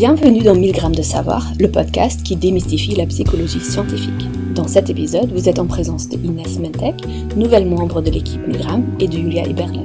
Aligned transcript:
Bienvenue 0.00 0.40
dans 0.40 0.54
1000 0.54 0.72
grammes 0.72 0.94
de 0.94 1.02
savoir, 1.02 1.46
le 1.58 1.70
podcast 1.70 2.22
qui 2.22 2.34
démystifie 2.34 2.94
la 2.94 3.04
psychologie 3.04 3.60
scientifique. 3.60 4.30
Dans 4.54 4.66
cet 4.66 4.88
épisode, 4.88 5.30
vous 5.30 5.46
êtes 5.46 5.58
en 5.58 5.66
présence 5.66 6.08
de 6.08 6.16
Inès 6.16 6.58
Mentek, 6.58 6.94
nouvelle 7.36 7.66
membre 7.66 8.00
de 8.00 8.10
l'équipe 8.10 8.40
1000 8.46 8.56
grammes, 8.56 8.86
et 8.98 9.08
de 9.08 9.12
Julia 9.12 9.46
Iberlin. 9.46 9.84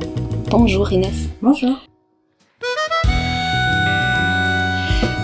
Bonjour 0.49 0.89
Inès. 0.93 1.27
Bonjour. 1.41 1.75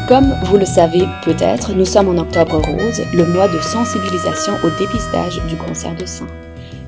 Comme 0.10 0.36
vous 0.44 0.58
le 0.58 0.66
savez 0.66 1.06
peut-être, 1.24 1.72
nous 1.72 1.86
sommes 1.86 2.10
en 2.10 2.22
octobre 2.22 2.58
rose, 2.58 3.02
le 3.14 3.26
mois 3.26 3.48
de 3.48 3.62
sensibilisation 3.62 4.56
au 4.62 4.78
dépistage 4.78 5.40
du 5.48 5.56
cancer 5.56 5.96
de 5.96 6.06
sein. 6.06 6.28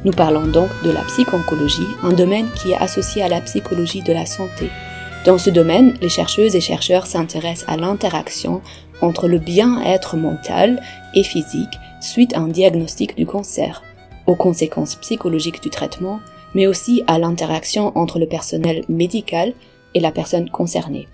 Nous 0.04 0.12
parlons 0.12 0.48
donc 0.48 0.68
de 0.84 0.92
la 0.92 1.04
psychoncologie, 1.04 1.88
un 2.04 2.12
domaine 2.12 2.48
qui 2.54 2.72
est 2.72 2.78
associé 2.78 3.24
à 3.24 3.30
la 3.30 3.40
psychologie 3.40 4.02
de 4.02 4.12
la 4.12 4.26
santé. 4.26 4.70
Dans 5.26 5.38
ce 5.38 5.50
domaine, 5.50 5.94
les 6.02 6.10
chercheuses 6.10 6.54
et 6.56 6.62
chercheurs 6.62 7.08
s'intéressent 7.08 7.70
à 7.70 7.78
l'interaction 7.78 8.62
entre 9.02 9.30
le 9.30 9.40
bien-être 9.40 10.18
mental 10.18 10.84
et 11.16 11.24
physique 11.24 11.80
suite 12.02 12.34
à 12.36 12.40
un 12.40 12.50
diagnostic 12.50 13.16
du 13.16 13.26
cancer, 13.26 13.84
aux 14.28 14.36
conséquences 14.36 14.96
psychologiques 14.96 15.64
du 15.64 15.70
traitement, 15.70 16.20
mais 16.54 16.68
aussi 16.68 17.04
à 17.08 17.20
l'interaction 17.20 17.98
entre 17.98 18.20
le 18.20 18.28
personnel 18.28 18.84
médical 18.90 19.54
et 19.94 20.02
la 20.02 20.12
personne 20.12 20.50
concernée. 20.50 21.08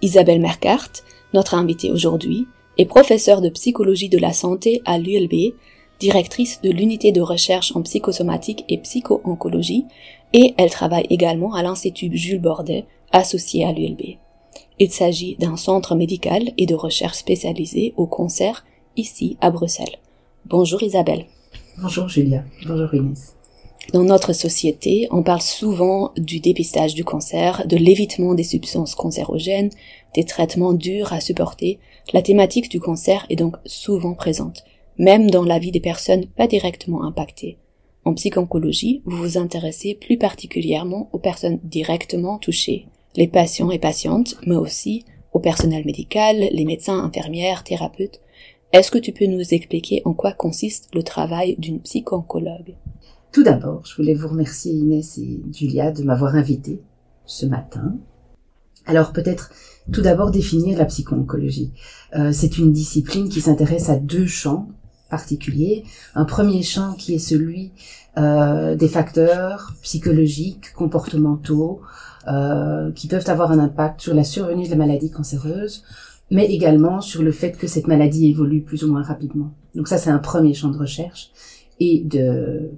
Isabelle 0.00 0.40
Mercart, 0.40 0.88
notre 1.34 1.54
invitée 1.54 1.90
aujourd'hui, 1.90 2.48
est 2.78 2.86
professeure 2.86 3.42
de 3.42 3.50
psychologie 3.50 4.08
de 4.08 4.18
la 4.18 4.32
santé 4.32 4.80
à 4.86 4.96
l'ULB 4.96 5.54
directrice 5.98 6.60
de 6.62 6.70
l'unité 6.70 7.12
de 7.12 7.20
recherche 7.20 7.74
en 7.74 7.82
psychosomatique 7.82 8.64
et 8.68 8.78
psycho-oncologie, 8.78 9.86
et 10.32 10.54
elle 10.58 10.70
travaille 10.70 11.06
également 11.10 11.54
à 11.54 11.62
l'Institut 11.62 12.10
Jules 12.16 12.40
Bordet, 12.40 12.84
associé 13.12 13.64
à 13.64 13.72
l'ULB. 13.72 14.16
Il 14.78 14.90
s'agit 14.90 15.36
d'un 15.36 15.56
centre 15.56 15.94
médical 15.94 16.52
et 16.58 16.66
de 16.66 16.74
recherche 16.74 17.16
spécialisé 17.16 17.94
au 17.96 18.06
cancer, 18.06 18.66
ici 18.96 19.36
à 19.40 19.50
Bruxelles. 19.50 19.98
Bonjour 20.44 20.82
Isabelle. 20.82 21.26
Bonjour 21.78 22.08
Julia. 22.08 22.44
Bonjour 22.66 22.94
Inès. 22.94 23.34
Dans 23.92 24.02
notre 24.02 24.32
société, 24.32 25.06
on 25.10 25.22
parle 25.22 25.40
souvent 25.40 26.12
du 26.16 26.40
dépistage 26.40 26.94
du 26.94 27.04
cancer, 27.04 27.66
de 27.66 27.76
l'évitement 27.76 28.34
des 28.34 28.42
substances 28.42 28.94
cancérogènes, 28.94 29.70
des 30.14 30.24
traitements 30.24 30.72
durs 30.72 31.12
à 31.12 31.20
supporter. 31.20 31.78
La 32.12 32.20
thématique 32.20 32.68
du 32.68 32.80
cancer 32.80 33.26
est 33.30 33.36
donc 33.36 33.56
souvent 33.64 34.14
présente 34.14 34.64
même 34.98 35.30
dans 35.30 35.44
la 35.44 35.58
vie 35.58 35.72
des 35.72 35.80
personnes 35.80 36.26
pas 36.26 36.46
directement 36.46 37.04
impactées. 37.04 37.58
En 38.04 38.14
psychoncologie, 38.14 39.02
vous 39.04 39.16
vous 39.16 39.38
intéressez 39.38 39.94
plus 39.94 40.16
particulièrement 40.16 41.10
aux 41.12 41.18
personnes 41.18 41.58
directement 41.64 42.38
touchées, 42.38 42.86
les 43.16 43.26
patients 43.26 43.70
et 43.70 43.78
patientes, 43.78 44.36
mais 44.46 44.54
aussi 44.54 45.04
au 45.32 45.40
personnel 45.40 45.84
médical, 45.84 46.36
les 46.52 46.64
médecins, 46.64 47.02
infirmières, 47.02 47.64
thérapeutes. 47.64 48.20
Est-ce 48.72 48.90
que 48.90 48.98
tu 48.98 49.12
peux 49.12 49.26
nous 49.26 49.54
expliquer 49.54 50.02
en 50.04 50.14
quoi 50.14 50.32
consiste 50.32 50.88
le 50.94 51.02
travail 51.02 51.56
d'une 51.58 51.80
psychoncologue 51.80 52.76
Tout 53.32 53.42
d'abord, 53.42 53.84
je 53.84 53.96
voulais 53.96 54.14
vous 54.14 54.28
remercier 54.28 54.72
Inès 54.72 55.18
et 55.18 55.42
Julia 55.52 55.90
de 55.90 56.02
m'avoir 56.02 56.36
invité 56.36 56.80
ce 57.24 57.44
matin. 57.44 57.96
Alors 58.86 59.12
peut-être 59.12 59.52
tout 59.92 60.02
d'abord 60.02 60.30
définir 60.30 60.78
la 60.78 60.84
psychoncologie. 60.84 61.72
Euh, 62.14 62.32
c'est 62.32 62.58
une 62.58 62.72
discipline 62.72 63.28
qui 63.28 63.40
s'intéresse 63.40 63.88
à 63.88 63.96
deux 63.96 64.26
champs 64.26 64.68
particulier. 65.08 65.84
Un 66.14 66.24
premier 66.24 66.62
champ 66.62 66.94
qui 66.94 67.14
est 67.14 67.18
celui 67.18 67.72
euh, 68.18 68.74
des 68.74 68.88
facteurs 68.88 69.74
psychologiques, 69.82 70.72
comportementaux, 70.74 71.80
euh, 72.28 72.90
qui 72.92 73.08
peuvent 73.08 73.28
avoir 73.28 73.52
un 73.52 73.58
impact 73.58 74.00
sur 74.00 74.14
la 74.14 74.24
survenue 74.24 74.64
de 74.64 74.70
la 74.70 74.76
maladie 74.76 75.10
cancéreuse, 75.10 75.84
mais 76.30 76.46
également 76.46 77.00
sur 77.00 77.22
le 77.22 77.30
fait 77.30 77.52
que 77.52 77.66
cette 77.66 77.86
maladie 77.86 78.28
évolue 78.28 78.62
plus 78.62 78.82
ou 78.84 78.90
moins 78.90 79.02
rapidement. 79.02 79.52
Donc 79.74 79.86
ça, 79.86 79.98
c'est 79.98 80.10
un 80.10 80.18
premier 80.18 80.54
champ 80.54 80.70
de 80.70 80.78
recherche 80.78 81.30
et 81.78 82.02
de 82.04 82.70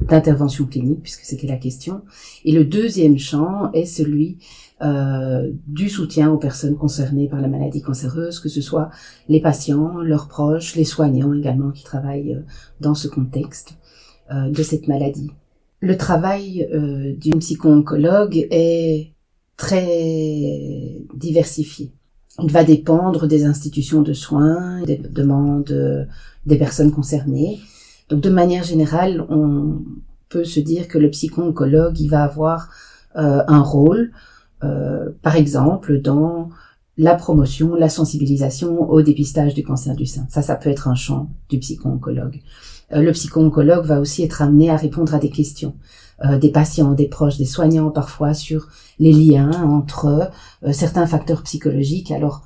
d'intervention 0.00 0.66
clinique, 0.66 1.02
puisque 1.02 1.24
c'était 1.24 1.46
la 1.46 1.56
question. 1.56 2.02
Et 2.44 2.52
le 2.52 2.64
deuxième 2.64 3.16
champ 3.16 3.70
est 3.72 3.86
celui 3.86 4.38
euh, 4.82 5.52
du 5.68 5.88
soutien 5.88 6.32
aux 6.32 6.36
personnes 6.36 6.76
concernées 6.76 7.28
par 7.28 7.40
la 7.40 7.46
maladie 7.46 7.80
cancéreuse, 7.80 8.40
que 8.40 8.48
ce 8.48 8.60
soit 8.60 8.90
les 9.28 9.40
patients, 9.40 9.98
leurs 9.98 10.26
proches, 10.26 10.74
les 10.74 10.84
soignants 10.84 11.32
également 11.32 11.70
qui 11.70 11.84
travaillent 11.84 12.34
euh, 12.34 12.40
dans 12.80 12.96
ce 12.96 13.06
contexte 13.06 13.76
euh, 14.32 14.50
de 14.50 14.62
cette 14.64 14.88
maladie. 14.88 15.30
Le 15.80 15.96
travail 15.96 16.66
d'une 17.20 17.40
psycho-oncologue 17.40 18.46
est 18.50 19.12
très 19.58 21.02
diversifié. 21.14 21.92
Il 22.42 22.50
va 22.50 22.64
dépendre 22.64 23.28
des 23.28 23.44
institutions 23.44 24.00
de 24.00 24.14
soins, 24.14 24.80
des 24.84 24.96
demandes 24.96 26.08
des 26.46 26.56
personnes 26.56 26.90
concernées. 26.90 27.60
Donc 28.08 28.22
de 28.22 28.30
manière 28.30 28.64
générale, 28.64 29.26
on 29.28 29.82
peut 30.30 30.44
se 30.44 30.58
dire 30.58 30.88
que 30.88 30.96
le 30.96 31.10
psycho-oncologue, 31.10 32.00
il 32.00 32.08
va 32.08 32.24
avoir 32.24 32.70
un 33.14 33.60
rôle 33.60 34.10
euh, 34.64 35.10
par 35.22 35.36
exemple, 35.36 36.00
dans 36.00 36.48
la 36.96 37.14
promotion, 37.14 37.74
la 37.74 37.88
sensibilisation 37.88 38.88
au 38.88 39.02
dépistage 39.02 39.54
du 39.54 39.64
cancer 39.64 39.96
du 39.96 40.06
sein. 40.06 40.26
Ça, 40.30 40.42
ça 40.42 40.54
peut 40.54 40.70
être 40.70 40.88
un 40.88 40.94
champ 40.94 41.28
du 41.48 41.58
psycho-oncologue. 41.58 42.40
Euh, 42.92 43.02
le 43.02 43.12
psycho-oncologue 43.12 43.84
va 43.84 44.00
aussi 44.00 44.22
être 44.22 44.42
amené 44.42 44.70
à 44.70 44.76
répondre 44.76 45.14
à 45.14 45.18
des 45.18 45.30
questions 45.30 45.74
euh, 46.24 46.38
des 46.38 46.50
patients, 46.50 46.92
des 46.92 47.08
proches, 47.08 47.38
des 47.38 47.44
soignants 47.44 47.90
parfois 47.90 48.34
sur 48.34 48.68
les 49.00 49.12
liens 49.12 49.50
entre 49.64 50.30
certains 50.70 51.06
facteurs 51.08 51.42
psychologiques. 51.42 52.12
Alors, 52.12 52.42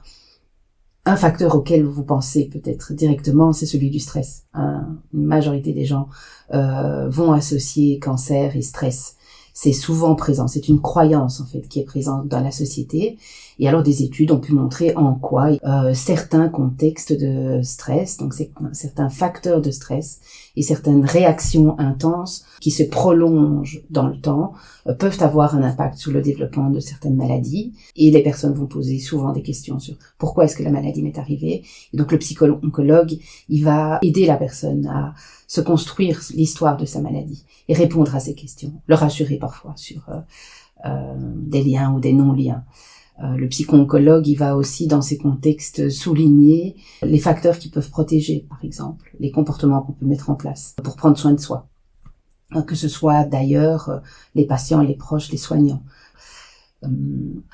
un 1.04 1.16
facteur 1.16 1.54
auquel 1.54 1.84
vous 1.84 2.02
pensez 2.02 2.46
peut-être 2.46 2.94
directement, 2.94 3.52
c'est 3.52 3.66
celui 3.66 3.90
du 3.90 3.98
stress. 3.98 4.44
une 4.54 5.26
majorité 5.26 5.74
des 5.74 5.84
gens 5.84 6.08
vont 6.50 7.32
associer 7.32 7.98
cancer 7.98 8.56
et 8.56 8.62
stress 8.62 9.17
c'est 9.60 9.72
souvent 9.72 10.14
présent. 10.14 10.46
C'est 10.46 10.68
une 10.68 10.80
croyance 10.80 11.40
en 11.40 11.44
fait 11.44 11.62
qui 11.62 11.80
est 11.80 11.84
présente 11.84 12.28
dans 12.28 12.38
la 12.38 12.52
société. 12.52 13.18
Et 13.58 13.68
alors 13.68 13.82
des 13.82 14.02
études 14.02 14.30
ont 14.30 14.40
pu 14.40 14.52
montrer 14.52 14.94
en 14.94 15.14
quoi 15.14 15.50
euh, 15.64 15.94
certains 15.94 16.48
contextes 16.48 17.12
de 17.12 17.60
stress, 17.62 18.16
donc 18.16 18.34
certains 18.72 19.08
facteurs 19.08 19.60
de 19.60 19.70
stress 19.70 20.20
et 20.56 20.62
certaines 20.62 21.04
réactions 21.04 21.78
intenses 21.78 22.44
qui 22.60 22.70
se 22.70 22.82
prolongent 22.82 23.82
dans 23.90 24.06
le 24.06 24.20
temps 24.20 24.52
euh, 24.86 24.94
peuvent 24.94 25.20
avoir 25.20 25.54
un 25.54 25.62
impact 25.62 25.98
sur 25.98 26.12
le 26.12 26.20
développement 26.20 26.70
de 26.70 26.80
certaines 26.80 27.16
maladies. 27.16 27.74
Et 27.96 28.10
les 28.10 28.22
personnes 28.22 28.54
vont 28.54 28.66
poser 28.66 28.98
souvent 28.98 29.32
des 29.32 29.42
questions 29.42 29.78
sur 29.78 29.96
pourquoi 30.18 30.44
est-ce 30.44 30.56
que 30.56 30.62
la 30.62 30.70
maladie 30.70 31.02
m'est 31.02 31.18
arrivée. 31.18 31.64
Et 31.92 31.96
donc 31.96 32.12
le 32.12 32.18
psychologue, 32.18 33.18
il 33.48 33.64
va 33.64 33.98
aider 34.02 34.26
la 34.26 34.36
personne 34.36 34.86
à 34.86 35.14
se 35.46 35.60
construire 35.60 36.20
l'histoire 36.34 36.76
de 36.76 36.84
sa 36.84 37.00
maladie 37.00 37.44
et 37.68 37.74
répondre 37.74 38.14
à 38.14 38.20
ces 38.20 38.34
questions, 38.34 38.72
le 38.86 38.94
rassurer 38.94 39.36
parfois 39.36 39.72
sur 39.76 40.08
euh, 40.10 40.20
euh, 40.84 41.14
des 41.18 41.64
liens 41.64 41.92
ou 41.92 42.00
des 42.00 42.12
non-liens. 42.12 42.64
Euh, 43.22 43.36
le 43.36 43.48
psycho-oncologue, 43.48 44.26
il 44.26 44.36
va 44.36 44.56
aussi 44.56 44.86
dans 44.86 45.02
ces 45.02 45.18
contextes 45.18 45.90
souligner 45.90 46.76
les 47.02 47.18
facteurs 47.18 47.58
qui 47.58 47.68
peuvent 47.68 47.90
protéger, 47.90 48.46
par 48.48 48.64
exemple, 48.64 49.14
les 49.18 49.30
comportements 49.30 49.82
qu'on 49.82 49.92
peut 49.92 50.06
mettre 50.06 50.30
en 50.30 50.34
place 50.34 50.74
pour 50.82 50.96
prendre 50.96 51.18
soin 51.18 51.32
de 51.32 51.40
soi. 51.40 51.68
Que 52.66 52.74
ce 52.74 52.88
soit 52.88 53.24
d'ailleurs 53.24 54.00
les 54.34 54.46
patients, 54.46 54.80
les 54.80 54.94
proches, 54.94 55.30
les 55.30 55.36
soignants. 55.36 55.82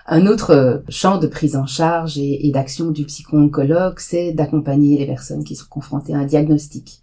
Un 0.06 0.26
autre 0.26 0.84
champ 0.88 1.18
de 1.18 1.26
prise 1.26 1.56
en 1.56 1.66
charge 1.66 2.18
et, 2.18 2.50
d'action 2.52 2.92
du 2.92 3.04
psycho-oncologue, 3.04 3.98
c'est 3.98 4.32
d'accompagner 4.32 4.98
les 4.98 5.06
personnes 5.06 5.42
qui 5.42 5.56
sont 5.56 5.66
confrontées 5.68 6.14
à 6.14 6.18
un 6.18 6.26
diagnostic 6.26 7.00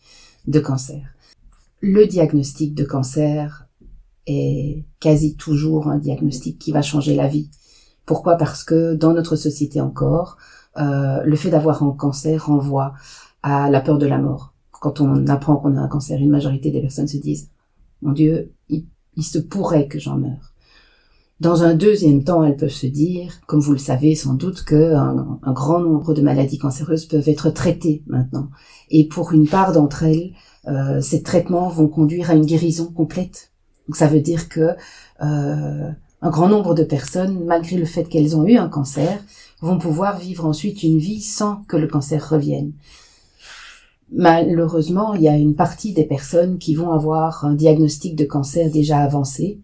de 0.48 0.60
cancer 0.60 1.02
le 1.82 2.06
diagnostic 2.06 2.74
de 2.76 2.84
cancer 2.84 3.68
est 4.28 4.86
quasi 5.00 5.36
toujours 5.36 5.88
un 5.88 5.98
diagnostic 5.98 6.60
qui 6.60 6.72
va 6.72 6.84
changer 6.84 7.16
la 7.16 7.28
vie. 7.28 7.50
Pourquoi? 8.06 8.36
Parce 8.36 8.64
que 8.64 8.94
dans 8.94 9.14
notre 9.14 9.36
société 9.36 9.82
encore, 9.82 10.38
euh, 10.78 11.22
le 11.24 11.36
fait 11.36 11.50
d'avoir 11.50 11.84
un 11.84 11.92
cancer 11.92 12.46
renvoie 12.46 12.94
à 13.44 13.70
la 13.70 13.82
peur 13.82 13.98
de 13.98 14.08
la 14.08 14.18
mort. 14.18 14.54
Quand 14.72 15.02
on 15.02 15.28
apprend 15.28 15.58
qu'on 15.58 15.76
a 15.76 15.82
un 15.82 15.88
cancer, 15.88 16.20
une 16.20 16.32
majorité 16.32 16.72
des 16.72 16.82
personnes 16.82 17.08
se 17.08 17.18
disent 17.18 17.50
Mon 18.02 18.12
Dieu, 18.12 18.52
il, 18.70 18.86
se 19.24 19.38
pourrait 19.38 19.88
que 19.88 20.00
j'en 20.00 20.18
meure. 20.18 20.54
Dans 21.40 21.64
un 21.64 21.74
deuxième 21.74 22.24
temps, 22.24 22.44
elles 22.44 22.56
peuvent 22.56 22.70
se 22.70 22.88
dire, 22.88 23.34
comme 23.48 23.60
vous 23.60 23.74
le 23.74 23.80
savez 23.80 24.16
sans 24.16 24.34
doute, 24.34 24.64
que 24.64 24.94
un 24.94 25.52
grand 25.54 25.80
nombre 25.80 26.14
de 26.14 26.22
maladies 26.22 26.60
cancéreuses 26.60 27.06
peuvent 27.06 27.28
être 27.28 27.50
traitées 27.50 28.04
maintenant. 28.08 28.50
Et 28.90 29.08
pour 29.08 29.34
une 29.34 29.48
part 29.48 29.72
d'entre 29.72 30.04
elles, 30.04 30.34
euh, 30.68 31.02
ces 31.02 31.24
traitements 31.24 31.70
vont 31.70 31.88
conduire 31.88 32.30
à 32.30 32.36
une 32.36 32.46
guérison 32.46 32.92
complète. 32.92 33.52
Donc 33.88 33.96
ça 33.96 34.08
veut 34.08 34.22
dire 34.22 34.48
que 34.50 34.76
euh, 35.22 35.92
un 36.22 36.30
grand 36.30 36.48
nombre 36.48 36.76
de 36.76 36.84
personnes, 36.84 37.44
malgré 37.46 37.78
le 37.78 37.86
fait 37.86 38.04
qu'elles 38.04 38.36
ont 38.36 38.46
eu 38.46 38.58
un 38.58 38.70
cancer, 38.70 39.24
vont 39.62 39.78
pouvoir 39.78 40.18
vivre 40.18 40.46
ensuite 40.46 40.84
une 40.84 40.98
vie 40.98 41.22
sans 41.22 41.64
que 41.68 41.78
le 41.78 41.88
cancer 41.88 42.30
revienne. 42.30 42.74
Malheureusement, 44.12 45.14
il 45.14 45.22
y 45.22 45.30
a 45.30 45.38
une 45.38 45.56
partie 45.56 45.94
des 45.94 46.04
personnes 46.04 46.58
qui 46.58 46.76
vont 46.76 46.92
avoir 46.92 47.46
un 47.46 47.54
diagnostic 47.54 48.16
de 48.16 48.26
cancer 48.26 48.70
déjà 48.70 49.00
avancé, 49.00 49.60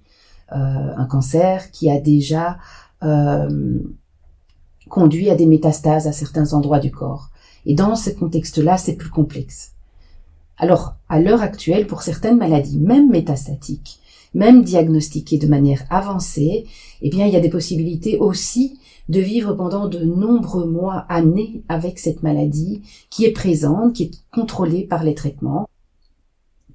euh, 0.53 0.93
un 0.95 1.05
cancer 1.05 1.71
qui 1.71 1.91
a 1.91 1.99
déjà 1.99 2.57
conduit 4.89 5.29
à 5.29 5.35
des 5.35 5.45
métastases 5.45 6.07
à 6.07 6.11
certains 6.11 6.53
endroits 6.53 6.79
du 6.79 6.89
corps. 6.89 7.29
Et 7.67 7.75
dans 7.75 7.95
ce 7.95 8.09
contexte-là, 8.09 8.77
c'est 8.77 8.95
plus 8.95 9.09
complexe. 9.09 9.73
Alors, 10.57 10.95
à 11.09 11.19
l'heure 11.19 11.41
actuelle, 11.41 11.85
pour 11.85 12.01
certaines 12.01 12.37
maladies, 12.37 12.79
même 12.79 13.09
métastatiques, 13.09 13.99
même 14.33 14.63
diagnostiquées 14.63 15.37
de 15.37 15.47
manière 15.47 15.83
avancée, 15.89 16.65
eh 17.01 17.09
bien, 17.09 17.25
il 17.25 17.33
y 17.33 17.37
a 17.37 17.41
des 17.41 17.49
possibilités 17.49 18.17
aussi 18.17 18.79
de 19.09 19.19
vivre 19.19 19.53
pendant 19.53 19.87
de 19.87 19.99
nombreux 19.99 20.65
mois, 20.65 21.05
années 21.09 21.63
avec 21.69 21.99
cette 21.99 22.23
maladie 22.23 22.81
qui 23.09 23.25
est 23.25 23.31
présente, 23.31 23.93
qui 23.93 24.03
est 24.03 24.11
contrôlée 24.33 24.83
par 24.83 25.03
les 25.03 25.15
traitements. 25.15 25.69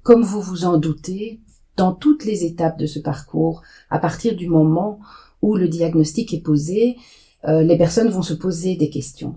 Comme 0.01 0.23
vous 0.23 0.41
vous 0.41 0.65
en 0.65 0.77
doutez, 0.77 1.39
dans 1.77 1.93
toutes 1.93 2.25
les 2.25 2.43
étapes 2.43 2.77
de 2.77 2.85
ce 2.85 2.99
parcours, 2.99 3.61
à 3.89 3.99
partir 3.99 4.35
du 4.35 4.47
moment 4.47 4.99
où 5.41 5.55
le 5.55 5.67
diagnostic 5.67 6.33
est 6.33 6.41
posé, 6.41 6.97
euh, 7.45 7.63
les 7.63 7.77
personnes 7.77 8.09
vont 8.09 8.21
se 8.21 8.33
poser 8.33 8.75
des 8.75 8.89
questions 8.89 9.35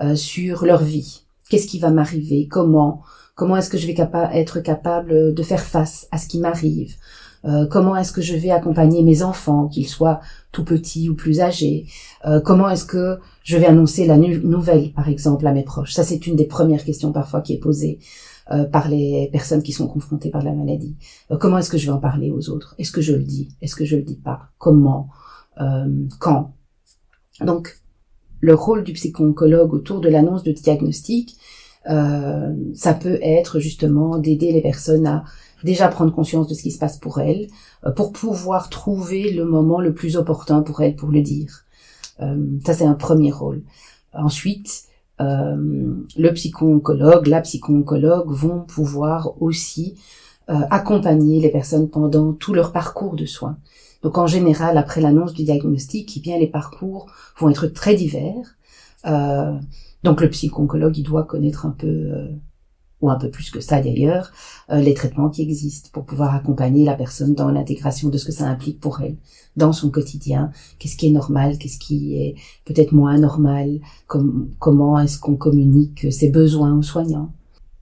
euh, 0.00 0.14
sur 0.14 0.64
leur 0.64 0.82
vie. 0.82 1.22
Qu'est-ce 1.48 1.66
qui 1.66 1.78
va 1.78 1.90
m'arriver? 1.90 2.46
Comment? 2.48 3.02
Comment 3.34 3.56
est-ce 3.56 3.70
que 3.70 3.78
je 3.78 3.86
vais 3.86 3.96
être 4.34 4.60
capable 4.60 5.34
de 5.34 5.42
faire 5.42 5.62
face 5.62 6.06
à 6.10 6.18
ce 6.18 6.28
qui 6.28 6.38
m'arrive? 6.38 6.94
Euh, 7.44 7.66
comment 7.66 7.96
est-ce 7.96 8.12
que 8.12 8.20
je 8.20 8.34
vais 8.34 8.50
accompagner 8.50 9.02
mes 9.02 9.22
enfants, 9.22 9.68
qu'ils 9.68 9.88
soient 9.88 10.20
tout 10.52 10.64
petits 10.64 11.08
ou 11.08 11.14
plus 11.14 11.40
âgés? 11.40 11.86
Euh, 12.26 12.40
Comment 12.40 12.68
est-ce 12.68 12.84
que 12.84 13.18
je 13.42 13.56
vais 13.56 13.66
annoncer 13.66 14.06
la 14.06 14.18
nouvelle, 14.18 14.92
par 14.92 15.08
exemple, 15.08 15.46
à 15.46 15.52
mes 15.52 15.62
proches? 15.62 15.92
Ça, 15.92 16.04
c'est 16.04 16.26
une 16.26 16.36
des 16.36 16.44
premières 16.44 16.84
questions 16.84 17.12
parfois 17.12 17.40
qui 17.40 17.54
est 17.54 17.58
posée 17.58 17.98
euh, 18.52 18.64
par 18.64 18.88
les 18.88 19.28
personnes 19.32 19.62
qui 19.62 19.72
sont 19.72 19.88
confrontées 19.88 20.30
par 20.30 20.42
la 20.42 20.52
maladie. 20.52 20.96
comment 21.38 21.58
est-ce 21.58 21.70
que 21.70 21.78
je 21.78 21.86
vais 21.86 21.92
en 21.92 22.00
parler 22.00 22.30
aux 22.30 22.50
autres? 22.50 22.74
Est-ce 22.78 22.92
que 22.92 23.00
je 23.00 23.14
le 23.14 23.22
dis? 23.22 23.48
Est-ce 23.62 23.76
que 23.76 23.84
je 23.84 23.96
le 23.96 24.02
dis 24.02 24.16
pas? 24.16 24.50
Comment? 24.58 25.08
Quand? 26.18 26.54
Donc, 27.42 27.76
le 28.40 28.54
rôle 28.54 28.82
du 28.82 28.94
psycho-oncologue 28.94 29.74
autour 29.74 30.00
de 30.00 30.08
l'annonce 30.08 30.42
de 30.42 30.52
diagnostic, 30.52 31.36
ça 31.84 32.94
peut 32.94 33.18
être 33.20 33.60
justement 33.60 34.16
d'aider 34.16 34.52
les 34.52 34.62
personnes 34.62 35.06
à 35.06 35.24
déjà 35.64 35.88
prendre 35.88 36.12
conscience 36.12 36.48
de 36.48 36.54
ce 36.54 36.62
qui 36.62 36.70
se 36.70 36.78
passe 36.78 36.98
pour 36.98 37.20
elle, 37.20 37.48
euh, 37.86 37.90
pour 37.90 38.12
pouvoir 38.12 38.68
trouver 38.70 39.32
le 39.32 39.44
moment 39.44 39.80
le 39.80 39.94
plus 39.94 40.16
opportun 40.16 40.62
pour 40.62 40.80
elle 40.80 40.96
pour 40.96 41.10
le 41.10 41.22
dire. 41.22 41.64
Euh, 42.20 42.58
ça, 42.64 42.74
c'est 42.74 42.84
un 42.84 42.94
premier 42.94 43.32
rôle. 43.32 43.62
Ensuite, 44.12 44.84
euh, 45.20 45.94
le 46.16 46.32
psycho-oncologue, 46.32 47.26
la 47.26 47.40
psycho-oncologue 47.40 48.30
vont 48.30 48.60
pouvoir 48.62 49.40
aussi 49.40 49.96
accompagner 50.70 51.40
les 51.40 51.50
personnes 51.50 51.88
pendant 51.88 52.32
tout 52.32 52.54
leur 52.54 52.72
parcours 52.72 53.14
de 53.14 53.24
soins. 53.24 53.56
Donc 54.02 54.18
en 54.18 54.26
général, 54.26 54.78
après 54.78 55.00
l'annonce 55.00 55.32
du 55.32 55.44
diagnostic, 55.44 56.16
eh 56.16 56.20
bien 56.20 56.38
les 56.38 56.48
parcours 56.48 57.06
vont 57.38 57.50
être 57.50 57.68
très 57.68 57.94
divers. 57.94 58.56
donc 60.02 60.20
le 60.20 60.28
psycho-oncologue, 60.28 60.98
il 60.98 61.04
doit 61.04 61.22
connaître 61.22 61.66
un 61.66 61.70
peu 61.70 62.30
ou 63.00 63.10
un 63.10 63.16
peu 63.16 63.30
plus 63.30 63.50
que 63.50 63.60
ça 63.60 63.80
d'ailleurs, 63.80 64.32
euh, 64.70 64.80
les 64.80 64.94
traitements 64.94 65.30
qui 65.30 65.42
existent 65.42 65.88
pour 65.92 66.04
pouvoir 66.04 66.34
accompagner 66.34 66.84
la 66.84 66.94
personne 66.94 67.34
dans 67.34 67.50
l'intégration 67.50 68.08
de 68.08 68.18
ce 68.18 68.26
que 68.26 68.32
ça 68.32 68.46
implique 68.46 68.80
pour 68.80 69.00
elle 69.00 69.16
dans 69.56 69.72
son 69.72 69.90
quotidien, 69.90 70.50
qu'est-ce 70.78 70.96
qui 70.96 71.08
est 71.08 71.12
normal, 71.12 71.58
qu'est-ce 71.58 71.78
qui 71.78 72.16
est 72.16 72.34
peut-être 72.64 72.92
moins 72.92 73.18
normal, 73.18 73.80
comment 74.06 74.98
est-ce 74.98 75.18
qu'on 75.18 75.36
communique 75.36 76.12
ses 76.12 76.30
besoins 76.30 76.76
aux 76.76 76.82
soignants. 76.82 77.32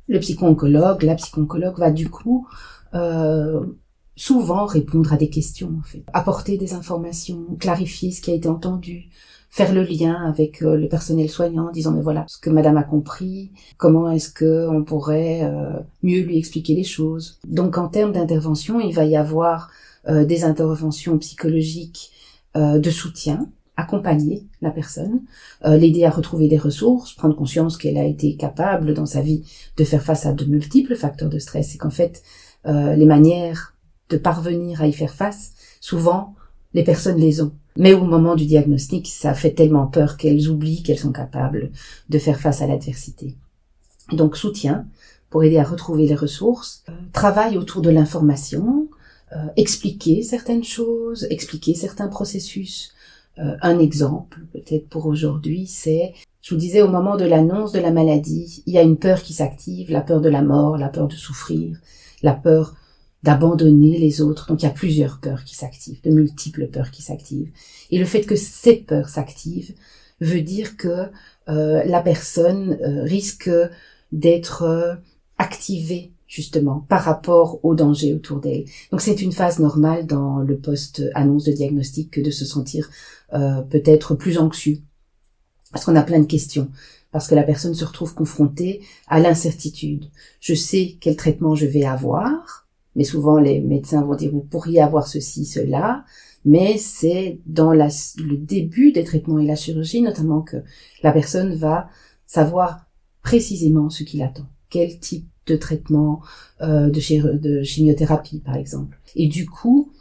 Le 0.08 0.18
psycho-oncologue, 0.20 1.02
la 1.02 1.16
psycho-oncologue 1.16 1.78
va 1.78 1.90
du 1.90 2.08
coup 2.08 2.46
euh, 2.94 3.60
souvent 4.16 4.66
répondre 4.66 5.12
à 5.12 5.16
des 5.16 5.30
questions, 5.30 5.76
en 5.78 5.82
fait, 5.82 6.02
apporter 6.12 6.58
des 6.58 6.74
informations, 6.74 7.44
clarifier 7.58 8.10
ce 8.10 8.20
qui 8.20 8.30
a 8.30 8.34
été 8.34 8.48
entendu, 8.48 9.10
faire 9.50 9.72
le 9.72 9.82
lien 9.82 10.14
avec 10.14 10.62
euh, 10.62 10.76
le 10.76 10.88
personnel 10.88 11.28
soignant, 11.28 11.70
disant 11.70 11.92
mais 11.92 12.02
voilà 12.02 12.24
ce 12.28 12.38
que 12.38 12.50
Madame 12.50 12.76
a 12.76 12.82
compris, 12.82 13.50
comment 13.76 14.10
est-ce 14.10 14.30
que 14.30 14.68
on 14.68 14.84
pourrait 14.84 15.40
euh, 15.42 15.72
mieux 16.02 16.20
lui 16.20 16.38
expliquer 16.38 16.74
les 16.74 16.84
choses? 16.84 17.38
Donc 17.46 17.78
en 17.78 17.88
termes 17.88 18.12
d'intervention, 18.12 18.80
il 18.80 18.94
va 18.94 19.04
y 19.04 19.16
avoir 19.16 19.70
euh, 20.08 20.24
des 20.24 20.44
interventions 20.44 21.18
psychologiques 21.18 22.12
de 22.54 22.90
soutien, 22.90 23.46
accompagner 23.76 24.42
la 24.62 24.70
personne, 24.70 25.20
l'aider 25.64 26.04
à 26.04 26.10
retrouver 26.10 26.48
des 26.48 26.58
ressources, 26.58 27.12
prendre 27.12 27.36
conscience 27.36 27.76
qu'elle 27.76 27.98
a 27.98 28.04
été 28.04 28.34
capable 28.34 28.94
dans 28.94 29.06
sa 29.06 29.20
vie 29.20 29.44
de 29.76 29.84
faire 29.84 30.02
face 30.02 30.26
à 30.26 30.32
de 30.32 30.44
multiples 30.44 30.96
facteurs 30.96 31.28
de 31.28 31.38
stress 31.38 31.76
et 31.76 31.78
qu'en 31.78 31.90
fait 31.90 32.22
les 32.64 33.04
manières 33.04 33.74
de 34.08 34.16
parvenir 34.16 34.82
à 34.82 34.88
y 34.88 34.92
faire 34.92 35.14
face, 35.14 35.52
souvent 35.78 36.34
les 36.74 36.82
personnes 36.82 37.18
les 37.18 37.40
ont. 37.42 37.52
Mais 37.78 37.94
au 37.94 38.04
moment 38.04 38.34
du 38.34 38.44
diagnostic, 38.44 39.06
ça 39.06 39.32
fait 39.34 39.52
tellement 39.52 39.86
peur 39.86 40.16
qu'elles 40.16 40.48
oublient 40.48 40.82
qu'elles 40.82 40.98
sont 40.98 41.12
capables 41.12 41.70
de 42.08 42.18
faire 42.18 42.40
face 42.40 42.60
à 42.60 42.66
l'adversité. 42.66 43.36
Donc 44.12 44.36
soutien 44.36 44.86
pour 45.30 45.44
aider 45.44 45.58
à 45.58 45.64
retrouver 45.64 46.06
les 46.06 46.14
ressources, 46.14 46.82
euh, 46.88 46.92
travail 47.12 47.56
autour 47.56 47.80
de 47.80 47.90
l'information, 47.90 48.88
euh, 49.32 49.46
expliquer 49.56 50.22
certaines 50.22 50.64
choses, 50.64 51.26
expliquer 51.30 51.74
certains 51.74 52.08
processus. 52.08 52.94
Euh, 53.38 53.56
un 53.62 53.78
exemple, 53.78 54.40
peut-être 54.52 54.88
pour 54.88 55.06
aujourd'hui, 55.06 55.66
c'est, 55.66 56.14
je 56.42 56.54
vous 56.54 56.60
disais, 56.60 56.82
au 56.82 56.88
moment 56.88 57.16
de 57.16 57.26
l'annonce 57.26 57.72
de 57.72 57.78
la 57.78 57.92
maladie, 57.92 58.64
il 58.66 58.72
y 58.72 58.78
a 58.78 58.82
une 58.82 58.96
peur 58.96 59.22
qui 59.22 59.34
s'active, 59.34 59.92
la 59.92 60.00
peur 60.00 60.20
de 60.20 60.30
la 60.30 60.42
mort, 60.42 60.78
la 60.78 60.88
peur 60.88 61.06
de 61.06 61.14
souffrir, 61.14 61.76
la 62.22 62.32
peur 62.32 62.74
d'abandonner 63.22 63.98
les 63.98 64.20
autres. 64.20 64.46
Donc 64.48 64.62
il 64.62 64.66
y 64.66 64.68
a 64.68 64.72
plusieurs 64.72 65.20
peurs 65.20 65.44
qui 65.44 65.56
s'activent, 65.56 66.02
de 66.02 66.10
multiples 66.10 66.68
peurs 66.68 66.90
qui 66.90 67.02
s'activent. 67.02 67.50
Et 67.90 67.98
le 67.98 68.04
fait 68.04 68.22
que 68.22 68.36
ces 68.36 68.76
peurs 68.76 69.08
s'activent 69.08 69.74
veut 70.20 70.42
dire 70.42 70.76
que 70.76 71.06
euh, 71.48 71.82
la 71.84 72.00
personne 72.00 72.78
euh, 72.82 73.02
risque 73.04 73.50
d'être 74.12 74.62
euh, 74.62 74.94
activée 75.38 76.12
justement 76.26 76.84
par 76.88 77.02
rapport 77.02 77.64
au 77.64 77.74
danger 77.74 78.12
autour 78.12 78.38
d'elle. 78.40 78.64
Donc 78.90 79.00
c'est 79.00 79.22
une 79.22 79.32
phase 79.32 79.58
normale 79.60 80.06
dans 80.06 80.40
le 80.40 80.58
post-annonce 80.58 81.44
de 81.44 81.52
diagnostic 81.52 82.10
que 82.10 82.20
de 82.20 82.30
se 82.30 82.44
sentir 82.44 82.90
peut-être 83.70 84.14
plus 84.14 84.36
anxieux 84.36 84.80
parce 85.72 85.86
qu'on 85.86 85.96
a 85.96 86.02
plein 86.02 86.20
de 86.20 86.26
questions 86.26 86.68
parce 87.12 87.28
que 87.28 87.34
la 87.34 87.42
personne 87.42 87.74
se 87.74 87.84
retrouve 87.84 88.14
confrontée 88.14 88.82
à 89.06 89.20
l'incertitude. 89.20 90.10
Je 90.40 90.54
sais 90.54 90.96
quel 91.00 91.16
traitement 91.16 91.54
je 91.54 91.66
vais 91.66 91.84
avoir, 91.84 92.67
mais 92.98 93.04
souvent 93.04 93.38
les 93.38 93.60
médecins 93.60 94.02
vont 94.02 94.16
dire 94.16 94.32
vous 94.32 94.40
pourriez 94.40 94.80
avoir 94.82 95.06
ceci, 95.06 95.46
cela, 95.46 96.04
mais 96.44 96.76
c'est 96.78 97.38
dans 97.46 97.72
le 97.72 98.36
début 98.36 98.90
des 98.90 99.04
traitements 99.04 99.38
et 99.38 99.46
la 99.46 99.54
chirurgie 99.54 100.02
notamment 100.02 100.42
que 100.42 100.56
la 101.04 101.12
personne 101.12 101.54
va 101.54 101.88
savoir 102.26 102.86
précisément 103.22 103.88
ce 103.88 104.02
qui 104.02 104.16
l'attend, 104.16 104.48
quel 104.68 104.98
type 104.98 105.28
de 105.46 105.54
traitement 105.54 106.22
euh, 106.60 106.90
de, 106.90 107.36
de 107.36 107.62
chimiothérapie 107.62 108.40
par 108.40 108.56
exemple. 108.56 108.98
Et 109.14 109.28
du 109.28 109.46
coup, 109.46 109.92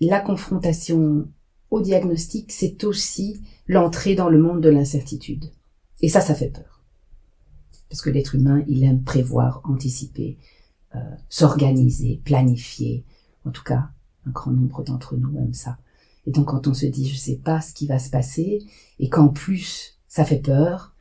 la 0.00 0.20
confrontation 0.20 1.28
au 1.70 1.82
diagnostic, 1.82 2.50
c'est 2.52 2.84
aussi 2.84 3.42
l'entrée 3.66 4.14
dans 4.14 4.30
le 4.30 4.40
monde 4.40 4.62
de 4.62 4.70
l'incertitude. 4.70 5.50
Et 6.00 6.08
ça, 6.08 6.22
ça 6.22 6.34
fait 6.34 6.48
peur. 6.48 6.80
Parce 7.90 8.00
que 8.00 8.10
l'être 8.10 8.34
humain, 8.34 8.64
il 8.66 8.82
aime 8.82 9.02
prévoir, 9.02 9.60
anticiper, 9.64 10.38
euh, 10.94 10.98
s'organiser, 11.28 12.20
planifier. 12.24 13.04
En 13.44 13.50
tout 13.50 13.62
cas, 13.62 13.88
un 14.26 14.30
grand 14.30 14.50
nombre 14.50 14.82
d'entre 14.82 15.16
nous 15.16 15.36
aiment 15.38 15.54
ça. 15.54 15.78
Et 16.26 16.30
donc 16.30 16.46
quand 16.46 16.66
on 16.66 16.74
se 16.74 16.86
dit 16.86 17.08
je 17.08 17.16
sais 17.16 17.36
pas 17.36 17.60
ce 17.60 17.74
qui 17.74 17.86
va 17.86 17.98
se 17.98 18.10
passer 18.10 18.64
et 18.98 19.08
qu'en 19.08 19.28
plus 19.28 19.98
ça 20.08 20.24
fait 20.24 20.38
peur, 20.38 20.94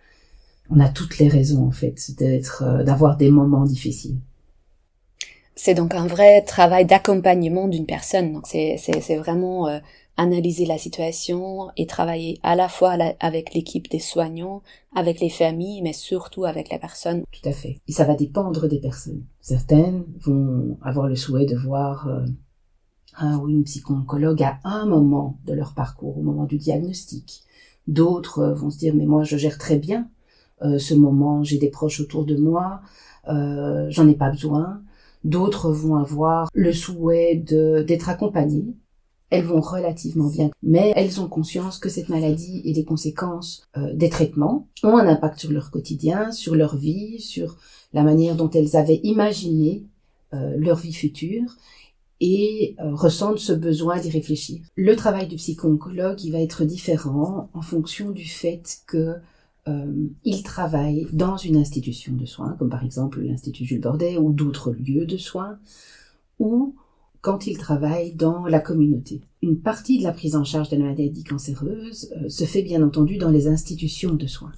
on 0.69 0.79
a 0.79 0.89
toutes 0.89 1.17
les 1.17 1.27
raisons 1.27 1.65
en 1.65 1.71
fait 1.71 2.15
d'être 2.17 2.63
euh, 2.63 2.83
d'avoir 2.83 3.17
des 3.17 3.29
moments 3.29 3.63
difficiles. 3.63 4.17
C'est 5.55 5.75
donc 5.75 5.93
un 5.93 6.07
vrai 6.07 6.41
travail 6.41 6.85
d'accompagnement 6.85 7.67
d'une 7.67 7.85
personne. 7.85 8.33
Donc 8.33 8.47
c'est 8.47 9.17
vraiment 9.17 9.67
euh, 9.67 9.79
analyser 10.17 10.65
la 10.65 10.77
situation 10.77 11.69
et 11.75 11.87
travailler 11.87 12.39
à 12.43 12.55
la 12.55 12.69
fois 12.69 12.95
avec 13.19 13.53
l'équipe 13.53 13.89
des 13.89 13.99
soignants, 13.99 14.61
avec 14.95 15.19
les 15.19 15.29
familles, 15.29 15.81
mais 15.81 15.93
surtout 15.93 16.45
avec 16.45 16.69
les 16.69 16.77
personnes. 16.77 17.23
Tout 17.31 17.49
à 17.49 17.51
fait. 17.51 17.79
Et 17.87 17.91
ça 17.91 18.05
va 18.05 18.15
dépendre 18.15 18.67
des 18.67 18.79
personnes. 18.79 19.23
Certaines 19.41 20.03
vont 20.19 20.77
avoir 20.81 21.07
le 21.07 21.15
souhait 21.15 21.45
de 21.45 21.55
voir 21.55 22.07
euh, 22.07 22.25
un 23.17 23.37
ou 23.39 23.49
une 23.49 23.63
psycho-oncologue 23.63 24.43
à 24.43 24.59
un 24.63 24.85
moment 24.85 25.39
de 25.45 25.53
leur 25.53 25.73
parcours, 25.73 26.17
au 26.17 26.21
moment 26.21 26.45
du 26.45 26.57
diagnostic. 26.57 27.43
D'autres 27.87 28.39
euh, 28.39 28.53
vont 28.53 28.69
se 28.69 28.77
dire 28.77 28.93
mais 28.95 29.05
moi 29.05 29.23
je 29.23 29.37
gère 29.37 29.57
très 29.57 29.77
bien 29.77 30.07
euh, 30.61 30.77
ce 30.77 30.93
moment, 30.93 31.43
j'ai 31.43 31.57
des 31.57 31.69
proches 31.69 31.99
autour 31.99 32.23
de 32.25 32.37
moi, 32.37 32.81
j'en 33.25 34.07
ai 34.07 34.15
pas 34.15 34.29
besoin. 34.29 34.81
D'autres 35.23 35.71
vont 35.71 35.95
avoir 35.95 36.49
le 36.53 36.73
souhait 36.73 37.35
d'être 37.35 38.09
accompagnés 38.09 38.75
elles 39.33 39.45
vont 39.45 39.61
relativement 39.61 40.29
bien, 40.29 40.51
mais 40.61 40.93
elles 40.95 41.19
ont 41.19 41.27
conscience 41.27 41.79
que 41.79 41.89
cette 41.89 42.09
maladie 42.09 42.61
et 42.65 42.73
les 42.73 42.83
conséquences 42.83 43.63
euh, 43.77 43.93
des 43.93 44.09
traitements 44.09 44.67
ont 44.83 44.95
un 44.95 45.07
impact 45.07 45.39
sur 45.39 45.51
leur 45.51 45.71
quotidien, 45.71 46.31
sur 46.31 46.55
leur 46.55 46.75
vie, 46.75 47.19
sur 47.19 47.57
la 47.93 48.03
manière 48.03 48.35
dont 48.35 48.49
elles 48.51 48.75
avaient 48.75 49.01
imaginé 49.03 49.83
euh, 50.33 50.55
leur 50.57 50.77
vie 50.77 50.93
future, 50.93 51.57
et 52.19 52.75
euh, 52.79 52.93
ressentent 52.93 53.39
ce 53.39 53.53
besoin 53.53 53.99
d'y 53.99 54.09
réfléchir. 54.09 54.61
Le 54.75 54.95
travail 54.95 55.27
du 55.27 55.35
psycho-oncologue, 55.35 56.21
va 56.29 56.39
être 56.39 56.63
différent 56.63 57.49
en 57.53 57.61
fonction 57.61 58.11
du 58.11 58.25
fait 58.25 58.81
que 58.87 59.15
euh, 59.67 60.07
il 60.23 60.43
travaille 60.43 61.07
dans 61.11 61.37
une 61.37 61.57
institution 61.57 62.13
de 62.13 62.25
soins, 62.25 62.55
comme 62.59 62.69
par 62.69 62.85
exemple 62.85 63.19
l'Institut 63.21 63.65
Jules 63.65 63.81
Bordet 63.81 64.17
ou 64.17 64.31
d'autres 64.31 64.71
lieux 64.71 65.05
de 65.05 65.17
soins, 65.17 65.57
ou 66.39 66.75
quand 67.23 67.47
il 67.47 67.57
travaille 67.57 68.13
dans 68.13 68.45
la 68.45 68.59
communauté. 68.59 69.21
Une 69.41 69.57
partie 69.57 69.97
de 69.97 70.03
la 70.03 70.11
prise 70.11 70.35
en 70.35 70.43
charge 70.43 70.67
de 70.69 70.75
la 70.75 70.83
maladie 70.83 71.23
cancéreuse 71.23 72.13
euh, 72.17 72.27
se 72.27 72.43
fait 72.43 72.61
bien 72.61 72.83
entendu 72.83 73.17
dans 73.17 73.29
les 73.29 73.47
institutions 73.47 74.13
de 74.13 74.27
soins. 74.27 74.51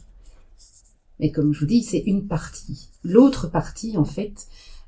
Mais 1.20 1.32
comme 1.32 1.54
je 1.54 1.60
vous 1.60 1.68
dis, 1.68 1.84
c'est 1.84 2.04
une 2.08 2.28
partie. 2.28 2.90
L'autre 3.04 3.48
partie, 3.52 3.98
en 3.98 4.04
fait, 4.04 4.48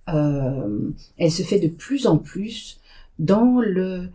euh, 0.10 0.90
elle 1.18 1.32
se 1.32 1.44
fait 1.44 1.60
de 1.60 1.68
plus 1.68 2.08
en 2.08 2.18
plus 2.18 2.80
dans 3.20 3.62
le 3.62 4.10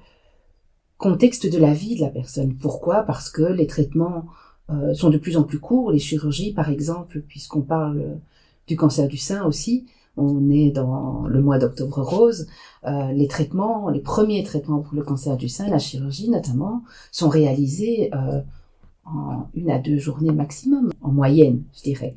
contexte 0.98 1.50
de 1.50 1.58
la 1.58 1.72
vie 1.72 1.94
de 1.94 2.00
la 2.00 2.10
personne. 2.10 2.56
Pourquoi? 2.56 3.04
Parce 3.04 3.30
que 3.30 3.42
les 3.42 3.68
traitements 3.68 4.26
euh, 4.70 4.92
sont 4.92 5.08
de 5.08 5.18
plus 5.18 5.36
en 5.36 5.44
plus 5.44 5.60
courts. 5.60 5.92
Les 5.92 6.00
chirurgies, 6.00 6.52
par 6.52 6.68
exemple, 6.68 7.20
puisqu'on 7.28 7.62
parle 7.62 8.18
du 8.66 8.74
cancer 8.74 9.06
du 9.06 9.18
sein 9.18 9.44
aussi, 9.44 9.86
on 10.16 10.50
est 10.50 10.70
dans 10.70 11.26
le 11.26 11.40
mois 11.40 11.58
d'octobre 11.58 12.02
rose, 12.02 12.46
euh, 12.84 13.12
les 13.12 13.28
traitements, 13.28 13.88
les 13.88 14.00
premiers 14.00 14.42
traitements 14.42 14.80
pour 14.80 14.94
le 14.94 15.02
cancer 15.02 15.36
du 15.36 15.48
sein, 15.48 15.68
la 15.68 15.78
chirurgie 15.78 16.28
notamment, 16.28 16.82
sont 17.10 17.28
réalisés 17.28 18.10
euh, 18.14 18.40
en 19.04 19.48
une 19.54 19.70
à 19.70 19.78
deux 19.78 19.98
journées 19.98 20.32
maximum, 20.32 20.92
en 21.00 21.10
moyenne, 21.10 21.64
je 21.76 21.82
dirais. 21.82 22.14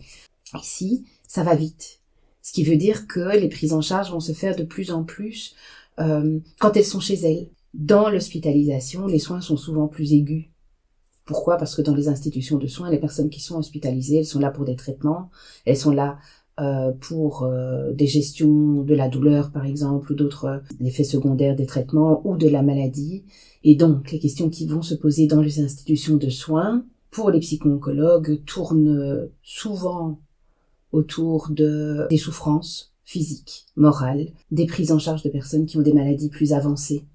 Ici, 0.59 1.05
ça 1.27 1.43
va 1.43 1.55
vite. 1.55 2.01
Ce 2.41 2.53
qui 2.53 2.63
veut 2.63 2.77
dire 2.77 3.07
que 3.07 3.37
les 3.37 3.49
prises 3.49 3.73
en 3.73 3.81
charge 3.81 4.11
vont 4.11 4.19
se 4.19 4.33
faire 4.33 4.55
de 4.55 4.63
plus 4.63 4.91
en 4.91 5.03
plus 5.03 5.55
euh, 5.99 6.39
quand 6.59 6.75
elles 6.75 6.85
sont 6.85 6.99
chez 6.99 7.15
elles. 7.15 7.49
Dans 7.73 8.09
l'hospitalisation, 8.09 9.07
les 9.07 9.19
soins 9.19 9.41
sont 9.41 9.57
souvent 9.57 9.87
plus 9.87 10.13
aigus. 10.13 10.45
Pourquoi? 11.25 11.57
Parce 11.57 11.75
que 11.75 11.81
dans 11.81 11.95
les 11.95 12.07
institutions 12.07 12.57
de 12.57 12.67
soins, 12.67 12.91
les 12.91 12.99
personnes 12.99 13.29
qui 13.29 13.41
sont 13.41 13.57
hospitalisées, 13.57 14.19
elles 14.19 14.25
sont 14.25 14.39
là 14.39 14.51
pour 14.51 14.63
des 14.63 14.75
traitements, 14.75 15.31
elles 15.65 15.75
sont 15.75 15.91
là 15.91 16.19
euh, 16.59 16.91
pour 16.93 17.43
euh, 17.43 17.91
des 17.91 18.07
gestions 18.07 18.81
de 18.81 18.95
la 18.95 19.09
douleur, 19.09 19.51
par 19.51 19.65
exemple, 19.65 20.11
ou 20.11 20.15
d'autres 20.15 20.61
effets 20.83 21.03
secondaires 21.03 21.55
des 21.55 21.65
traitements 21.65 22.21
ou 22.25 22.37
de 22.37 22.47
la 22.47 22.61
maladie. 22.61 23.25
Et 23.63 23.75
donc, 23.75 24.11
les 24.11 24.19
questions 24.19 24.49
qui 24.49 24.65
vont 24.65 24.81
se 24.81 24.95
poser 24.95 25.27
dans 25.27 25.41
les 25.41 25.59
institutions 25.59 26.17
de 26.17 26.29
soins 26.29 26.85
pour 27.11 27.29
les 27.31 27.39
psycho-oncologues 27.39 28.43
tournent 28.45 29.29
souvent 29.43 30.19
autour 30.91 31.49
de 31.49 32.07
des 32.09 32.17
souffrances 32.17 32.93
physiques, 33.03 33.67
morales, 33.75 34.29
des 34.51 34.65
prises 34.65 34.91
en 34.91 34.99
charge 34.99 35.23
de 35.23 35.29
personnes 35.29 35.65
qui 35.65 35.77
ont 35.77 35.81
des 35.81 35.93
maladies 35.93 36.29
plus 36.29 36.53
avancées 36.53 37.05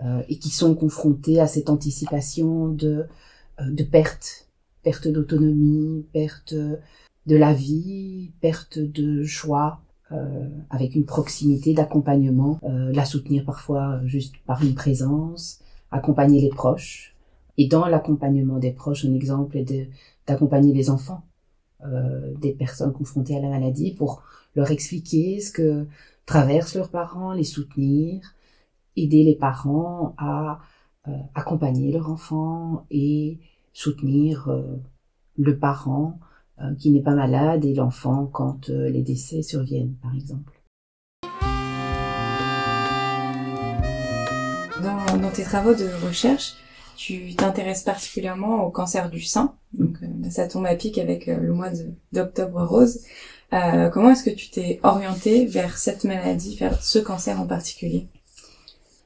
euh, 0.00 0.22
et 0.28 0.38
qui 0.38 0.50
sont 0.50 0.74
confrontées 0.74 1.40
à 1.40 1.46
cette 1.46 1.68
anticipation 1.68 2.68
de, 2.68 3.06
euh, 3.60 3.70
de 3.70 3.82
perte, 3.82 4.48
perte 4.82 5.08
d'autonomie, 5.08 6.04
perte 6.12 6.54
de 7.26 7.36
la 7.36 7.52
vie, 7.52 8.32
perte 8.40 8.78
de 8.78 9.24
choix, 9.24 9.80
euh, 10.10 10.48
avec 10.70 10.94
une 10.94 11.04
proximité 11.04 11.74
d'accompagnement, 11.74 12.58
euh, 12.64 12.92
la 12.92 13.04
soutenir 13.04 13.44
parfois 13.44 14.00
juste 14.04 14.34
par 14.46 14.62
une 14.62 14.74
présence, 14.74 15.60
accompagner 15.90 16.40
les 16.40 16.50
proches. 16.50 17.16
Et 17.58 17.66
dans 17.66 17.86
l'accompagnement 17.86 18.58
des 18.58 18.72
proches, 18.72 19.04
un 19.04 19.14
exemple 19.14 19.56
est 19.56 19.90
d'accompagner 20.26 20.72
les 20.72 20.90
enfants 20.90 21.24
euh, 21.84 22.32
des 22.38 22.52
personnes 22.52 22.92
confrontées 22.92 23.36
à 23.36 23.40
la 23.40 23.48
maladie 23.48 23.92
pour 23.92 24.22
leur 24.54 24.70
expliquer 24.70 25.40
ce 25.40 25.50
que 25.50 25.88
traversent 26.26 26.76
leurs 26.76 26.90
parents, 26.90 27.32
les 27.32 27.42
soutenir, 27.42 28.34
aider 28.96 29.24
les 29.24 29.34
parents 29.34 30.14
à 30.16 30.60
euh, 31.08 31.10
accompagner 31.34 31.90
leur 31.90 32.08
enfant 32.08 32.86
et 32.92 33.40
soutenir 33.72 34.48
euh, 34.48 34.76
le 35.36 35.58
parent 35.58 36.20
qui 36.78 36.90
n'est 36.90 37.02
pas 37.02 37.14
malade 37.14 37.64
et 37.64 37.74
l'enfant 37.74 38.26
quand 38.26 38.68
les 38.68 39.02
décès 39.02 39.42
surviennent, 39.42 39.94
par 40.02 40.14
exemple. 40.14 40.60
Dans, 44.82 45.18
dans 45.18 45.30
tes 45.30 45.44
travaux 45.44 45.74
de 45.74 45.88
recherche, 46.06 46.54
tu 46.96 47.34
t'intéresses 47.34 47.82
particulièrement 47.82 48.64
au 48.64 48.70
cancer 48.70 49.10
du 49.10 49.20
sein. 49.20 49.54
Donc 49.72 49.96
euh, 50.02 50.30
ça 50.30 50.46
tombe 50.46 50.66
à 50.66 50.74
pic 50.74 50.98
avec 50.98 51.28
euh, 51.28 51.36
le 51.36 51.52
mois 51.52 51.70
d'octobre 52.12 52.64
rose. 52.64 53.00
Euh, 53.52 53.88
comment 53.90 54.10
est-ce 54.10 54.24
que 54.24 54.30
tu 54.30 54.50
t'es 54.50 54.80
orientée 54.82 55.46
vers 55.46 55.78
cette 55.78 56.04
maladie, 56.04 56.56
vers 56.56 56.82
ce 56.82 56.98
cancer 56.98 57.40
en 57.40 57.46
particulier? 57.46 58.08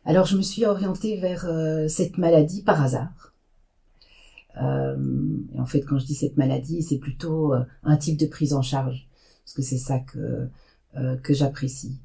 Alors 0.05 0.26
je 0.26 0.37
me 0.37 0.43
suis 0.43 0.65
orientée 0.65 1.17
vers 1.17 1.49
cette 1.88 2.17
maladie 2.17 2.62
par 2.62 2.81
hasard. 2.81 3.35
Et 4.58 5.60
en 5.60 5.66
fait, 5.66 5.82
quand 5.82 5.98
je 5.98 6.06
dis 6.06 6.14
cette 6.14 6.36
maladie, 6.36 6.82
c'est 6.82 6.98
plutôt 6.98 7.52
un 7.82 7.96
type 7.96 8.18
de 8.18 8.26
prise 8.26 8.54
en 8.54 8.62
charge, 8.62 9.08
parce 9.44 9.54
que 9.54 9.62
c'est 9.62 9.78
ça 9.78 9.98
que 9.98 10.48
que 11.22 11.34
j'apprécie. 11.34 11.98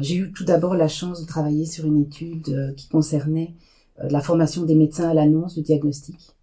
J'ai 0.00 0.16
eu 0.16 0.32
tout 0.32 0.44
d'abord 0.44 0.74
la 0.74 0.88
chance 0.88 1.20
de 1.20 1.26
travailler 1.26 1.64
sur 1.64 1.86
une 1.86 2.00
étude 2.00 2.74
qui 2.76 2.88
concernait 2.88 3.54
euh, 4.00 4.08
la 4.08 4.20
formation 4.20 4.64
des 4.64 4.74
médecins 4.74 5.08
à 5.08 5.14
l'annonce 5.14 5.54
de 5.56 5.62
diagnostic. 5.62 6.34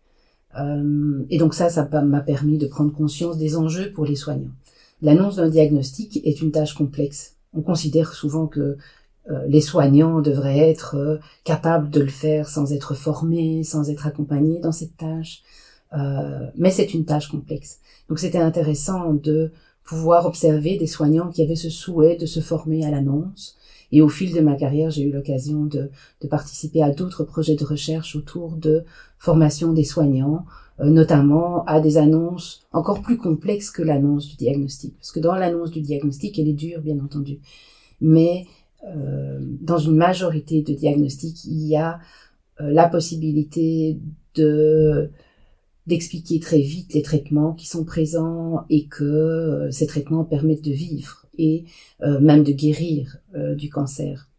Euh, 0.57 1.23
et 1.29 1.37
donc 1.37 1.53
ça, 1.53 1.69
ça 1.69 1.87
m'a 2.01 2.21
permis 2.21 2.57
de 2.57 2.67
prendre 2.67 2.91
conscience 2.93 3.37
des 3.37 3.55
enjeux 3.55 3.91
pour 3.91 4.05
les 4.05 4.15
soignants. 4.15 4.51
L'annonce 5.01 5.37
d'un 5.37 5.49
diagnostic 5.49 6.19
est 6.25 6.41
une 6.41 6.51
tâche 6.51 6.73
complexe. 6.73 7.35
On 7.53 7.61
considère 7.61 8.13
souvent 8.13 8.47
que 8.47 8.59
euh, 8.59 8.77
les 9.48 9.62
soignants 9.62 10.21
devraient 10.21 10.69
être 10.69 11.19
capables 11.43 11.89
de 11.89 12.01
le 12.01 12.07
faire 12.07 12.50
sans 12.50 12.74
être 12.74 12.95
formés, 12.95 13.63
sans 13.63 13.89
être 13.89 14.07
accompagnés 14.07 14.59
dans 14.59 14.71
cette 14.71 14.98
tâche. 14.98 15.43
mais 16.55 16.71
c'est 16.71 16.93
une 16.93 17.05
tâche 17.05 17.29
complexe. 17.29 17.79
Donc 18.07 18.19
c'était 18.19 18.39
intéressant 18.39 19.13
de 19.13 19.51
pouvoir 19.83 20.25
observer 20.25 20.77
des 20.77 20.88
soignants 20.88 21.29
qui 21.29 21.43
avaient 21.43 21.55
ce 21.55 21.69
souhait 21.69 22.15
de 22.15 22.25
se 22.25 22.39
former 22.39 22.86
à 22.86 22.91
l'annonce, 22.91 23.57
et 23.91 24.01
au 24.01 24.09
fil 24.09 24.33
de 24.33 24.39
ma 24.39 24.55
carrière, 24.55 24.91
j'ai 24.91 25.03
eu 25.03 25.12
l'occasion 25.12 25.65
de, 25.65 25.89
de, 26.21 26.27
participer 26.27 26.83
à 26.83 26.91
d'autres 26.91 27.24
projets 27.24 27.55
de 27.55 27.65
recherche 27.65 28.15
autour 28.15 28.51
de 28.55 28.83
formation 29.17 29.74
des 29.74 29.83
soignants, 29.83 30.45
euh, 30.79 30.89
notamment 30.89 31.65
à 31.65 31.79
des 31.79 31.98
annonces 31.98 32.67
encore 32.71 33.01
plus 33.01 33.17
complexes 33.17 33.71
que 33.71 33.81
l'annonce 33.81 34.27
du 34.27 34.36
diagnostic. 34.36 34.95
Parce 34.98 35.12
que 35.12 35.19
dans 35.19 35.36
l'annonce 35.36 35.71
du 35.71 35.81
diagnostic, 35.81 36.38
elle 36.38 36.48
est 36.48 36.53
dure, 36.53 36.81
bien 36.81 37.00
entendu. 37.00 37.39
Mais 38.00 38.45
euh, 38.45 38.58
dans 38.83 39.77
une 39.77 39.95
majorité 39.95 40.62
de 40.62 40.74
diagnostics, 40.74 41.43
il 41.45 41.67
y 41.67 41.75
a 41.75 42.00
euh, 42.62 42.71
la 42.71 42.88
possibilité 42.88 44.00
de 44.36 45.12
d'expliquer 45.88 46.39
très 46.39 46.62
vite 46.62 46.93
les 46.93 47.01
traitements 47.01 47.53
qui 47.53 47.65
sont 47.65 47.83
présents 47.83 48.63
et 48.69 48.86
que 48.86 49.03
euh, 49.03 49.71
ces 49.71 49.88
traitements 49.88 50.24
permettent 50.24 50.63
de 50.63 50.71
vivre 50.71 51.25
et 51.38 51.65
euh, 52.03 52.19
même 52.19 52.43
de 52.43 52.51
guérir 52.51 53.17
euh, 53.36 53.55
du 53.55 53.69
cancer. 53.69 54.29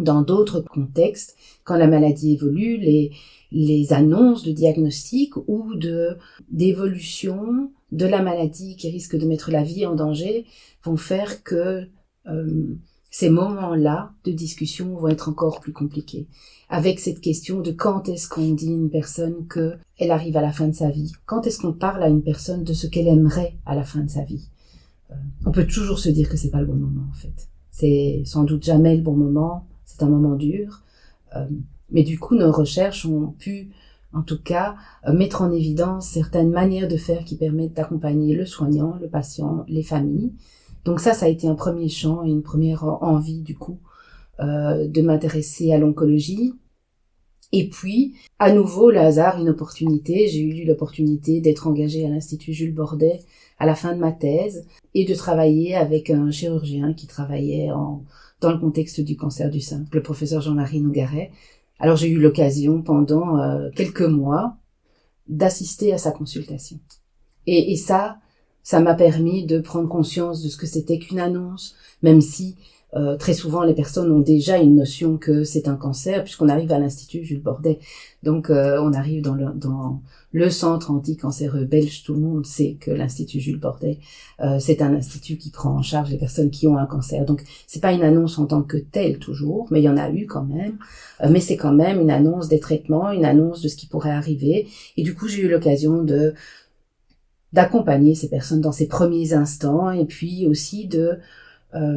Dans 0.00 0.20
d'autres 0.20 0.60
contextes, 0.60 1.34
quand 1.64 1.76
la 1.76 1.86
maladie 1.86 2.34
évolue, 2.34 2.76
les, 2.76 3.12
les 3.52 3.94
annonces 3.94 4.42
de 4.42 4.52
diagnostic 4.52 5.34
ou 5.48 5.74
de 5.76 6.18
d'évolution 6.50 7.70
de 7.92 8.04
la 8.04 8.20
maladie 8.20 8.76
qui 8.76 8.90
risque 8.90 9.16
de 9.16 9.24
mettre 9.24 9.50
la 9.50 9.62
vie 9.62 9.86
en 9.86 9.94
danger 9.94 10.44
vont 10.84 10.98
faire 10.98 11.42
que 11.42 11.88
ces 13.18 13.30
moments-là 13.30 14.12
de 14.26 14.30
discussion 14.30 14.94
vont 14.94 15.08
être 15.08 15.30
encore 15.30 15.60
plus 15.60 15.72
compliqués. 15.72 16.26
Avec 16.68 17.00
cette 17.00 17.22
question 17.22 17.60
de 17.60 17.70
quand 17.70 18.10
est-ce 18.10 18.28
qu'on 18.28 18.52
dit 18.52 18.68
à 18.68 18.72
une 18.72 18.90
personne 18.90 19.46
qu'elle 19.48 20.10
arrive 20.10 20.36
à 20.36 20.42
la 20.42 20.52
fin 20.52 20.68
de 20.68 20.74
sa 20.74 20.90
vie? 20.90 21.14
Quand 21.24 21.46
est-ce 21.46 21.58
qu'on 21.60 21.72
parle 21.72 22.02
à 22.02 22.08
une 22.08 22.20
personne 22.20 22.62
de 22.62 22.74
ce 22.74 22.86
qu'elle 22.86 23.08
aimerait 23.08 23.56
à 23.64 23.74
la 23.74 23.84
fin 23.84 24.00
de 24.00 24.10
sa 24.10 24.22
vie? 24.22 24.50
Euh, 25.10 25.14
On 25.46 25.50
peut 25.50 25.66
toujours 25.66 25.98
se 25.98 26.10
dire 26.10 26.28
que 26.28 26.36
c'est 26.36 26.50
pas 26.50 26.60
le 26.60 26.66
bon 26.66 26.74
moment 26.74 27.06
en 27.10 27.14
fait. 27.14 27.48
C'est 27.70 28.20
sans 28.26 28.44
doute 28.44 28.64
jamais 28.64 28.94
le 28.94 29.02
bon 29.02 29.16
moment. 29.16 29.66
C'est 29.86 30.02
un 30.02 30.10
moment 30.10 30.34
dur. 30.34 30.82
Euh, 31.36 31.46
mais 31.90 32.02
du 32.02 32.18
coup, 32.18 32.34
nos 32.34 32.52
recherches 32.52 33.06
ont 33.06 33.34
pu 33.38 33.70
en 34.12 34.22
tout 34.22 34.42
cas, 34.42 34.76
euh, 35.06 35.14
mettre 35.14 35.40
en 35.40 35.50
évidence 35.50 36.06
certaines 36.06 36.50
manières 36.50 36.88
de 36.88 36.98
faire 36.98 37.24
qui 37.24 37.36
permettent 37.36 37.74
d'accompagner 37.74 38.34
le 38.34 38.44
soignant, 38.44 38.98
le 39.00 39.08
patient, 39.08 39.64
les 39.68 39.82
familles, 39.82 40.32
donc 40.86 41.00
ça, 41.00 41.14
ça 41.14 41.26
a 41.26 41.28
été 41.28 41.48
un 41.48 41.56
premier 41.56 41.88
champ 41.88 42.24
et 42.24 42.30
une 42.30 42.44
première 42.44 42.84
envie 42.84 43.42
du 43.42 43.56
coup 43.56 43.80
euh, 44.38 44.86
de 44.86 45.02
m'intéresser 45.02 45.72
à 45.72 45.78
l'oncologie. 45.78 46.54
Et 47.52 47.68
puis, 47.68 48.14
à 48.38 48.52
nouveau, 48.52 48.90
le 48.90 48.98
hasard, 48.98 49.40
une 49.40 49.48
opportunité. 49.48 50.28
J'ai 50.28 50.42
eu 50.42 50.64
l'opportunité 50.64 51.40
d'être 51.40 51.66
engagée 51.66 52.06
à 52.06 52.08
l'Institut 52.08 52.52
Jules 52.52 52.74
Bordet 52.74 53.18
à 53.58 53.66
la 53.66 53.74
fin 53.74 53.94
de 53.94 53.98
ma 53.98 54.12
thèse 54.12 54.64
et 54.94 55.04
de 55.04 55.14
travailler 55.14 55.74
avec 55.74 56.10
un 56.10 56.30
chirurgien 56.30 56.92
qui 56.92 57.08
travaillait 57.08 57.72
en, 57.72 58.04
dans 58.40 58.52
le 58.52 58.58
contexte 58.58 59.00
du 59.00 59.16
cancer 59.16 59.50
du 59.50 59.60
sein, 59.60 59.86
le 59.90 60.02
professeur 60.02 60.40
Jean-Marie 60.40 60.80
Nougaret. 60.80 61.32
Alors 61.80 61.96
j'ai 61.96 62.08
eu 62.08 62.20
l'occasion 62.20 62.82
pendant 62.82 63.38
euh, 63.38 63.70
quelques 63.74 64.02
mois 64.02 64.56
d'assister 65.28 65.92
à 65.92 65.98
sa 65.98 66.12
consultation. 66.12 66.78
et 67.46 67.76
ça, 67.76 68.18
ça 68.66 68.80
m'a 68.80 68.94
permis 68.94 69.46
de 69.46 69.60
prendre 69.60 69.88
conscience 69.88 70.42
de 70.42 70.48
ce 70.48 70.56
que 70.56 70.66
c'était 70.66 70.98
qu'une 70.98 71.20
annonce, 71.20 71.76
même 72.02 72.20
si 72.20 72.56
euh, 72.94 73.16
très 73.16 73.32
souvent, 73.32 73.62
les 73.62 73.74
personnes 73.74 74.10
ont 74.10 74.18
déjà 74.18 74.58
une 74.58 74.74
notion 74.74 75.18
que 75.18 75.44
c'est 75.44 75.68
un 75.68 75.76
cancer, 75.76 76.24
puisqu'on 76.24 76.48
arrive 76.48 76.72
à 76.72 76.80
l'Institut 76.80 77.22
Jules 77.22 77.42
Bordet. 77.42 77.78
Donc, 78.24 78.50
euh, 78.50 78.80
on 78.82 78.92
arrive 78.92 79.22
dans 79.22 79.36
le, 79.36 79.52
dans 79.54 80.02
le 80.32 80.50
centre 80.50 80.90
anti-cancéreux 80.90 81.64
belge. 81.64 82.02
Tout 82.02 82.14
le 82.14 82.20
monde 82.20 82.44
sait 82.44 82.76
que 82.80 82.90
l'Institut 82.90 83.38
Jules 83.38 83.60
Bordet, 83.60 84.00
euh, 84.40 84.58
c'est 84.58 84.82
un 84.82 84.94
institut 84.94 85.36
qui 85.36 85.50
prend 85.50 85.70
en 85.70 85.82
charge 85.82 86.10
les 86.10 86.18
personnes 86.18 86.50
qui 86.50 86.66
ont 86.66 86.76
un 86.76 86.86
cancer. 86.86 87.24
Donc, 87.24 87.44
c'est 87.68 87.80
pas 87.80 87.92
une 87.92 88.02
annonce 88.02 88.36
en 88.36 88.46
tant 88.46 88.62
que 88.62 88.78
telle 88.78 89.20
toujours, 89.20 89.68
mais 89.70 89.80
il 89.80 89.84
y 89.84 89.88
en 89.88 89.96
a 89.96 90.10
eu 90.10 90.26
quand 90.26 90.44
même. 90.44 90.76
mais 91.30 91.38
c'est 91.38 91.56
quand 91.56 91.72
même 91.72 92.00
une 92.00 92.10
annonce 92.10 92.48
des 92.48 92.58
traitements, 92.58 93.12
une 93.12 93.26
annonce 93.26 93.62
de 93.62 93.68
ce 93.68 93.76
qui 93.76 93.86
pourrait 93.86 94.10
arriver. 94.10 94.66
Et 94.96 95.04
du 95.04 95.14
coup, 95.14 95.28
j'ai 95.28 95.42
eu 95.42 95.48
l'occasion 95.48 96.02
de 96.02 96.34
d'accompagner 97.56 98.14
ces 98.14 98.28
personnes 98.28 98.60
dans 98.60 98.70
ces 98.70 98.86
premiers 98.86 99.32
instants, 99.32 99.90
et 99.90 100.04
puis 100.04 100.46
aussi 100.46 100.86
de 100.86 101.18
euh, 101.74 101.96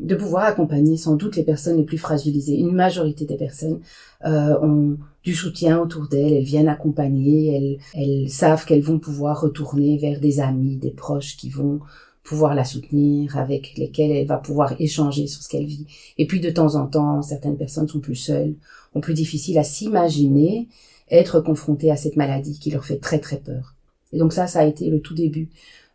de 0.00 0.14
pouvoir 0.14 0.44
accompagner 0.44 0.96
sans 0.96 1.16
doute 1.16 1.36
les 1.36 1.42
personnes 1.42 1.76
les 1.76 1.84
plus 1.84 1.98
fragilisées. 1.98 2.58
Une 2.58 2.74
majorité 2.74 3.24
des 3.26 3.36
personnes 3.36 3.80
euh, 4.24 4.58
ont 4.62 4.96
du 5.22 5.34
soutien 5.34 5.78
autour 5.80 6.08
d'elles, 6.08 6.32
elles 6.32 6.44
viennent 6.44 6.68
accompagner, 6.68 7.54
elles, 7.54 7.78
elles 8.02 8.30
savent 8.30 8.64
qu'elles 8.64 8.82
vont 8.82 8.98
pouvoir 8.98 9.40
retourner 9.40 9.98
vers 9.98 10.18
des 10.18 10.40
amis, 10.40 10.76
des 10.76 10.90
proches 10.90 11.36
qui 11.36 11.50
vont 11.50 11.80
pouvoir 12.24 12.54
la 12.54 12.64
soutenir, 12.64 13.36
avec 13.36 13.76
lesquels 13.76 14.12
elle 14.12 14.26
va 14.26 14.38
pouvoir 14.38 14.74
échanger 14.80 15.26
sur 15.26 15.42
ce 15.42 15.48
qu'elle 15.48 15.66
vit. 15.66 15.86
Et 16.16 16.26
puis 16.26 16.40
de 16.40 16.50
temps 16.50 16.74
en 16.76 16.86
temps, 16.86 17.20
certaines 17.22 17.58
personnes 17.58 17.88
sont 17.88 18.00
plus 18.00 18.16
seules, 18.16 18.54
ont 18.94 19.00
plus 19.00 19.14
difficile 19.14 19.58
à 19.58 19.64
s'imaginer 19.64 20.68
être 21.10 21.40
confrontées 21.40 21.90
à 21.90 21.96
cette 21.96 22.16
maladie 22.16 22.58
qui 22.58 22.70
leur 22.70 22.84
fait 22.84 22.98
très 22.98 23.18
très 23.18 23.38
peur. 23.38 23.74
Et 24.12 24.18
donc 24.18 24.32
ça, 24.32 24.46
ça 24.46 24.60
a 24.60 24.64
été 24.64 24.90
le 24.90 25.00
tout 25.00 25.14
début. 25.14 25.48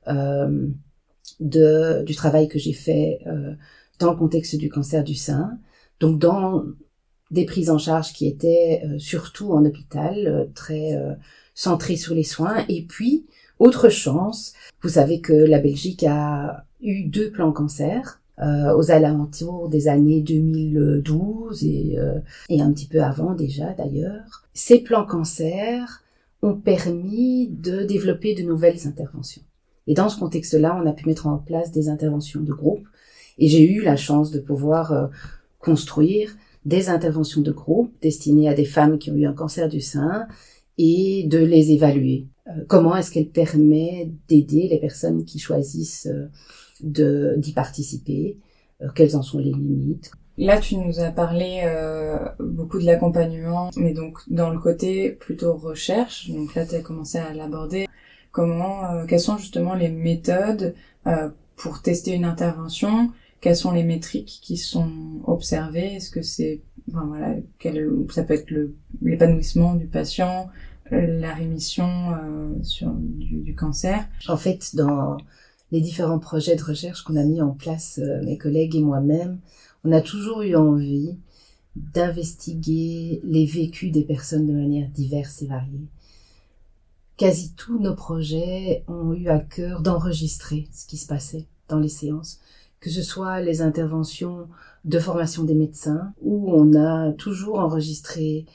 Euh, 0.08 0.68
de, 1.40 2.04
du 2.04 2.16
travail 2.16 2.48
que 2.48 2.60
j'ai 2.60 2.74
fait 2.74 3.20
euh, 3.28 3.54
dans 4.00 4.12
le 4.12 4.18
contexte 4.18 4.56
du 4.56 4.70
cancer 4.70 5.04
du 5.04 5.16
sein. 5.16 5.58
Donc 6.00 6.20
dans 6.20 6.64
des 7.32 7.46
prises 7.46 7.70
en 7.70 7.78
charge 7.78 8.14
qui 8.14 8.28
étaient 8.28 8.82
euh, 8.86 8.98
surtout 8.98 9.52
en 9.52 9.66
hôpital, 9.66 10.16
euh, 10.28 10.46
très 10.54 10.98
centrées 11.54 11.98
sur 11.98 12.14
les 12.14 12.24
soins. 12.24 12.66
Et 12.70 12.84
puis, 12.84 13.26
autre 13.60 13.90
chance, 13.90 14.54
vous 14.82 14.90
savez 14.90 15.22
que 15.22 15.34
la 15.34 15.60
Belgique 15.60 16.04
a 16.04 16.66
eu 16.82 17.06
deux 17.06 17.32
plans 17.32 17.52
cancer. 17.52 18.22
aux 18.40 18.92
alentours 18.92 19.68
des 19.68 19.88
années 19.88 20.22
2012 20.22 21.64
et, 21.64 21.98
et 22.50 22.62
un 22.62 22.72
petit 22.72 22.86
peu 22.86 23.02
avant 23.02 23.34
déjà 23.34 23.74
d'ailleurs. 23.74 24.46
Ces 24.54 24.84
plans 24.84 25.08
cancer 25.08 26.04
ont 26.42 26.56
permis 26.56 27.48
de 27.48 27.84
développer 27.84 28.36
de 28.36 28.44
nouvelles 28.44 28.88
interventions. 28.88 29.42
Et 29.88 29.94
dans 29.94 30.10
ce 30.10 30.20
contexte-là, 30.20 30.80
on 30.82 30.88
a 30.88 30.94
pu 30.94 31.08
mettre 31.08 31.28
en 31.28 31.38
place 31.38 31.72
des 31.72 31.90
interventions 31.90 32.42
de 32.42 32.54
groupe. 32.54 32.86
Et 33.38 33.48
j'ai 33.48 33.70
eu 33.70 33.82
la 33.82 33.96
chance 33.96 34.32
de 34.32 34.40
pouvoir 34.40 34.92
euh, 34.92 35.08
construire 35.60 36.36
des 36.66 36.90
interventions 36.90 37.42
de 37.42 37.52
groupe 37.52 37.94
destinées 38.02 38.50
à 38.50 38.54
des 38.54 38.66
femmes 38.66 39.00
qui 39.00 39.12
ont 39.12 39.16
eu 39.16 39.26
un 39.26 39.34
cancer 39.34 39.70
du 39.70 39.80
sein 39.80 40.28
et 40.78 41.24
de 41.28 41.40
les 41.40 41.72
évaluer. 41.72 42.28
Euh, 42.48 42.66
comment 42.68 42.96
est-ce 42.96 43.12
qu'elle 43.12 43.30
permet 43.30 44.12
d'aider 44.28 44.68
les 44.68 44.80
personnes 44.80 45.24
qui 45.24 45.40
choisissent 45.40 46.08
euh, 46.08 47.38
d'y 47.38 47.54
participer 47.54 48.38
Quelles 48.94 49.16
en 49.16 49.24
sont 49.24 49.40
les 49.40 49.52
limites 49.52 50.12
Là, 50.38 50.60
tu 50.60 50.78
nous 50.78 51.00
as 51.00 51.10
parlé 51.10 51.64
beaucoup 52.40 52.80
de 52.80 52.86
l'accompagnement, 52.86 53.72
mais 53.76 53.94
donc 53.94 54.20
dans 54.28 54.52
le 54.52 54.60
côté 54.60 55.10
plutôt 55.10 55.56
recherche. 55.56 56.30
Donc 56.30 56.54
là, 56.54 56.66
tu 56.66 56.76
as 56.76 56.82
commencé 56.82 57.18
à 57.18 57.34
l'aborder 57.34 57.88
comment, 58.38 58.86
euh, 58.92 59.06
quelles 59.08 59.20
sont 59.20 59.38
justement 59.38 59.74
les 59.74 59.90
méthodes 59.90 60.76
euh, 61.08 61.30
pour 61.56 61.82
tester 61.82 62.14
une 62.14 62.24
intervention, 62.24 63.12
quelles 63.42 63.56
sont 63.56 63.72
les 63.72 63.84
métriques 63.84 64.40
qui 64.44 64.58
sont 64.58 64.92
observées, 65.24 65.96
est-ce 65.96 66.12
que 66.12 66.22
c'est, 66.22 66.62
enfin 66.88 67.06
voilà, 67.08 67.34
quel, 67.58 67.90
ça 68.12 68.22
peut 68.22 68.36
être 68.36 68.54
l'épanouissement 69.02 69.74
du 69.74 69.88
patient, 69.88 70.50
la 70.92 71.34
rémission 71.34 71.88
euh, 71.88 72.62
sur, 72.62 72.92
du, 72.92 73.38
du, 73.38 73.56
cancer? 73.56 74.08
En 74.28 74.38
fait, 74.38 74.76
dans 74.76 75.18
les 75.72 75.82
différents 75.82 76.20
projets 76.20 76.56
de 76.56 76.64
recherche 76.64 77.04
qu'on 77.04 77.16
a 77.16 77.24
mis 77.24 77.42
en 77.42 77.54
place, 77.54 78.00
mes 78.24 78.38
collègues 78.38 78.76
et 78.76 78.82
moi-même, 78.82 79.40
on 79.84 79.92
a 79.92 80.02
toujours 80.02 80.42
eu 80.42 80.56
envie 80.56 81.16
d'investiguer 81.76 83.22
les 83.24 83.46
vécus 83.46 83.92
des 83.92 84.04
personnes 84.04 84.48
de 84.48 84.54
manière 84.54 84.90
diverse 84.90 85.42
et 85.42 85.48
variée. 85.48 85.88
Quasi 87.18 87.54
tous 87.56 87.80
nos 87.80 87.96
projets 87.96 88.84
ont 88.88 89.14
eu 89.14 89.28
à 89.28 89.40
cœur 89.40 89.82
d'enregistrer 89.82 90.68
ce 90.72 90.86
qui 90.86 90.98
se 90.98 91.08
passait 91.08 91.46
dans 91.68 91.80
les 91.80 91.90
séances, 91.90 92.40
que 92.80 92.90
ce 92.90 93.02
soit 93.02 93.42
les 93.42 93.62
interventions 93.62 94.48
de 94.86 95.00
formation 95.00 95.44
des 95.44 95.56
médecins, 95.56 96.14
où 96.22 96.52
on 96.54 96.76
a 96.76 97.12
toujours 97.14 97.60
enregistré 97.60 98.46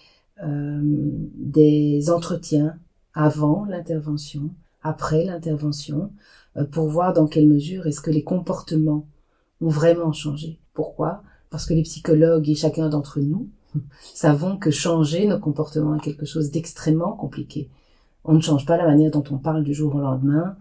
euh, 0.42 0.80
des 0.82 2.10
entretiens 2.10 2.78
avant 3.14 3.64
l'intervention, 3.64 4.50
après 4.82 5.24
l'intervention, 5.24 6.10
euh, 6.56 6.64
pour 6.64 6.88
voir 6.88 7.12
dans 7.12 7.26
quelle 7.26 7.48
mesure 7.48 7.86
est-ce 7.86 8.00
que 8.00 8.10
les 8.10 8.24
comportements 8.24 9.06
ont 9.62 9.68
vraiment 9.68 10.12
changé. 10.12 10.58
Pourquoi? 10.74 11.22
Parce 11.50 11.66
que 11.66 11.74
les 11.74 11.82
psychologues 11.82 12.48
et 12.48 12.54
chacun 12.54 12.88
d'entre 12.88 13.20
nous 13.20 13.48
savons 14.14 14.56
que 14.56 14.70
changer 14.70 15.26
nos 15.26 15.38
comportements 15.38 15.96
est 15.96 16.00
quelque 16.00 16.26
chose 16.26 16.50
d'extrêmement 16.50 17.12
compliqué 17.12 17.70
on 18.24 18.34
ne 18.34 18.40
change 18.40 18.66
pas 18.66 18.76
la 18.76 18.86
manière 18.86 19.10
dont 19.10 19.24
on 19.30 19.38
parle 19.38 19.64
du 19.64 19.74
jour 19.74 19.94
au 19.94 20.00
lendemain. 20.00 20.56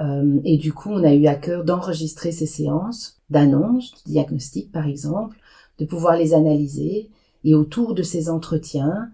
Euh, 0.00 0.40
et 0.44 0.58
du 0.58 0.72
coup, 0.72 0.90
on 0.90 1.04
a 1.04 1.14
eu 1.14 1.26
à 1.26 1.34
cœur 1.34 1.64
d'enregistrer 1.64 2.32
ces 2.32 2.46
séances 2.46 3.20
d'annonce, 3.30 3.92
de 4.04 4.10
diagnostic 4.10 4.72
par 4.72 4.86
exemple, 4.86 5.36
de 5.78 5.84
pouvoir 5.84 6.16
les 6.16 6.34
analyser 6.34 7.10
et 7.44 7.54
autour 7.54 7.94
de 7.94 8.02
ces 8.02 8.28
entretiens, 8.28 9.10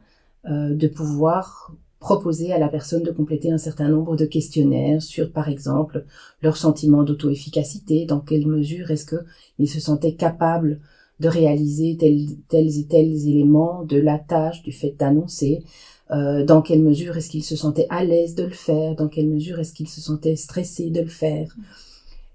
euh, 0.47 0.75
de 0.75 0.89
pouvoir 0.89 1.73
proposer 2.01 2.53
à 2.53 2.59
la 2.59 2.69
personne 2.69 3.03
de 3.03 3.13
compléter 3.13 3.53
un 3.53 3.59
certain 3.59 3.89
nombre 3.89 4.17
de 4.17 4.25
questionnaires 4.25 5.03
sur, 5.03 5.31
par 5.31 5.49
exemple, 5.49 6.07
leur 6.43 6.57
sentiment 6.57 7.03
d'auto-efficacité, 7.03 8.07
dans 8.07 8.21
quelle 8.21 8.47
mesure 8.47 8.91
est-ce 8.91 9.07
qu'ils 9.07 9.69
se 9.69 9.81
sentaient 9.81 10.15
capables 10.15 10.81
de 11.21 11.29
réaliser 11.29 11.99
tels, 11.99 12.79
et 12.79 12.87
tels 12.87 13.29
éléments 13.29 13.85
de 13.85 13.99
la 13.99 14.19
tâche, 14.19 14.63
du 14.63 14.73
fait 14.73 14.97
d'annoncer, 14.99 15.63
euh, 16.11 16.45
dans 16.45 16.63
quelle 16.63 16.83
mesure 16.83 17.19
est-ce 17.19 17.29
qu'il 17.29 17.45
se 17.45 17.55
sentait 17.55 17.87
à 17.91 18.03
l'aise 18.03 18.35
de 18.35 18.45
le 18.45 18.51
faire, 18.51 18.97
dans 18.97 19.09
quelle 19.09 19.29
mesure 19.29 19.61
est-ce 19.61 19.75
qu'il 19.75 19.89
se 19.89 20.01
sentait 20.01 20.37
stressé 20.37 20.89
de 20.89 21.03
le 21.03 21.09
faire. 21.09 21.55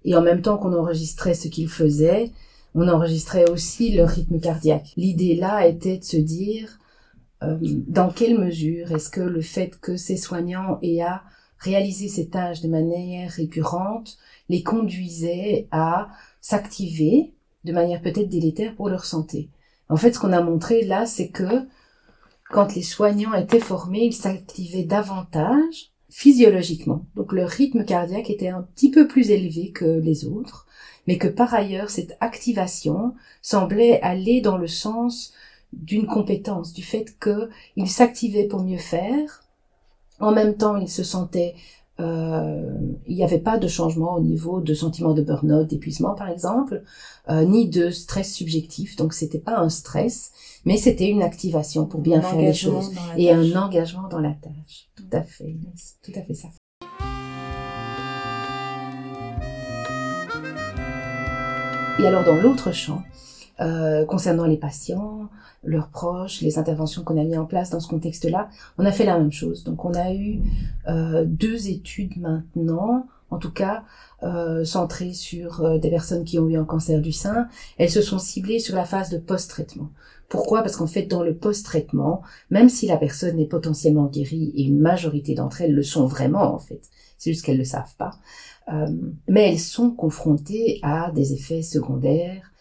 Et 0.06 0.16
en 0.16 0.22
même 0.22 0.44
temps 0.44 0.58
qu'on 0.60 0.74
enregistrait 0.74 1.34
ce 1.34 1.48
qu'il 1.48 1.68
faisait, 1.68 2.32
on 2.76 2.88
enregistrait 2.88 3.50
aussi 3.50 3.92
le 3.92 4.04
rythme 4.04 4.40
cardiaque. 4.40 4.94
L'idée 4.96 5.36
là 5.36 5.68
était 5.68 5.98
de 5.98 6.04
se 6.04 6.18
dire 6.18 6.78
euh, 7.46 7.58
dans 7.62 8.10
quelle 8.10 8.38
mesure 8.38 8.92
est-ce 8.92 9.10
que 9.10 9.22
le 9.22 9.42
fait 9.42 9.80
que 9.80 9.96
ces 9.96 10.18
soignants 10.18 10.80
aient 10.82 11.02
à 11.02 11.24
réaliser 11.60 12.08
ces 12.08 12.30
tâches 12.30 12.62
de 12.62 12.68
manière 12.68 13.32
récurrente 13.32 14.18
les 14.50 14.64
conduisait 14.64 15.68
à 15.72 16.10
s'activer 16.42 17.34
de 17.64 17.74
manière 17.74 18.02
peut-être 18.02 18.30
délétère 18.30 18.76
pour 18.76 18.90
leur 18.90 19.06
santé? 19.06 19.50
En 19.90 19.98
fait, 19.98 20.14
ce 20.14 20.20
qu'on 20.20 20.34
a 20.34 20.42
montré 20.42 20.84
là, 20.84 21.06
c'est 21.06 21.30
que 21.30 21.68
quand 22.50 22.76
les 22.76 22.84
soignants 22.84 23.34
étaient 23.34 23.60
formés, 23.60 24.06
ils 24.06 24.14
s'activaient 24.14 24.84
davantage 24.84 25.92
physiologiquement. 26.10 27.06
Donc 27.16 27.34
le 27.34 27.44
rythme 27.44 27.84
cardiaque 27.84 28.30
était 28.30 28.50
un 28.50 28.62
petit 28.62 28.90
peu 28.90 29.08
plus 29.08 29.32
élevé 29.32 29.72
que 29.72 30.00
les 30.00 30.26
autres, 30.26 30.66
mais 31.08 31.18
que 31.18 31.28
par 31.28 31.54
ailleurs 31.54 31.90
cette 31.90 32.16
activation 32.22 33.16
semblait 33.42 34.00
aller 34.02 34.42
dans 34.42 34.58
le 34.58 34.68
sens 34.68 35.34
d'une 35.76 36.08
compétence, 36.08 36.74
du 36.74 36.84
fait 36.84 37.16
qu'ils 37.20 37.90
s'activaient 37.90 38.48
pour 38.48 38.62
mieux 38.64 38.78
faire, 38.78 39.44
en 40.20 40.32
même 40.32 40.56
temps 40.56 40.78
ils 40.78 40.90
se 40.90 41.04
sentaient 41.04 41.56
euh, 42.02 42.78
il 43.08 43.16
n'y 43.16 43.24
avait 43.24 43.40
pas 43.40 43.58
de 43.58 43.70
changement 43.70 44.16
au 44.16 44.20
niveau 44.20 44.60
de 44.60 44.74
sentiment 44.74 45.14
de 45.14 45.22
burn-out, 45.22 45.68
d'épuisement 45.68 46.14
par 46.14 46.30
exemple, 46.30 46.84
euh, 47.30 47.46
ni 47.46 47.70
de 47.70 47.90
stress 47.90 48.34
subjectif. 48.34 48.98
Donc 48.98 49.14
c'était 49.14 49.40
pas 49.40 49.58
un 49.58 49.70
stress, 49.70 50.32
mais 50.66 50.78
c'était 50.78 51.08
une 51.08 51.22
activation 51.22 51.86
pour 51.86 52.02
bien 52.02 52.22
faire 52.22 52.40
les 52.40 52.54
choses 52.54 52.92
et 53.18 53.32
un 53.32 53.56
engagement 53.56 54.10
dans 54.10 54.20
la 54.20 54.32
tâche. 54.32 54.90
Tout 54.96 55.04
à 55.14 55.22
fait, 55.22 55.56
tout 56.04 56.12
à 56.16 56.22
fait 56.22 56.34
ça. 56.34 56.50
Et 61.98 62.06
alors 62.06 62.26
dans 62.26 62.36
l'autre 62.36 62.74
champ, 62.74 63.02
euh, 63.60 64.06
concernant 64.06 64.46
les 64.46 64.58
patients, 64.58 65.30
leurs 65.66 65.90
proches, 65.90 66.42
les 66.42 66.58
interventions 66.58 67.04
qu'on 67.04 67.20
a 67.20 67.24
mis 67.24 67.38
en 67.38 67.46
place 67.46 67.70
dans 67.70 67.80
ce 67.80 67.88
contexte-là, 67.88 68.50
on 68.78 68.86
a 68.86 68.92
fait 68.92 69.06
la 69.06 69.18
même 69.18 69.32
chose. 69.32 69.64
Donc 69.64 69.84
on 69.86 69.94
a 69.94 70.14
eu 70.14 70.42
euh, 70.88 71.26
deux 71.26 71.70
études 71.70 72.18
maintenant, 72.18 73.08
en 73.32 73.38
tout 73.38 73.52
cas 73.52 73.84
euh, 74.24 74.64
centrées 74.64 75.14
sur 75.14 75.64
euh, 75.64 75.78
des 75.78 75.90
personnes 75.90 76.24
qui 76.24 76.40
ont 76.40 76.48
eu 76.48 76.58
un 76.58 76.66
cancer 76.66 77.02
du 77.02 77.12
sein. 77.12 77.48
Elles 77.78 77.90
se 77.90 78.02
sont 78.02 78.20
ciblées 78.20 78.60
sur 78.60 78.76
la 78.76 78.86
phase 78.86 79.10
de 79.10 79.18
post-traitement. 79.18 79.90
Pourquoi? 80.30 80.62
Parce 80.62 80.76
qu'en 80.76 80.88
fait, 80.88 81.04
dans 81.04 81.24
le 81.24 81.36
post-traitement, 81.36 82.22
même 82.50 82.70
si 82.70 82.88
la 82.88 82.98
personne 82.98 83.40
est 83.40 83.48
potentiellement 83.48 84.06
guérie, 84.06 84.52
et 84.56 84.64
une 84.64 84.80
majorité 84.80 85.36
d'entre 85.36 85.62
elles 85.62 85.74
le 85.74 85.84
sont 85.84 86.06
vraiment 86.06 86.54
en 86.54 86.60
fait, 86.60 86.82
c'est 87.18 87.32
juste 87.32 87.46
qu'elles 87.46 87.56
ne 87.56 87.60
le 87.60 87.66
savent 87.66 87.96
pas, 87.98 88.18
mais 89.28 89.52
elles 89.52 89.60
sont 89.60 89.92
confrontées 89.92 90.80
à 90.82 91.12
des 91.12 91.34
effets 91.34 91.62
secondaires, 91.62 92.52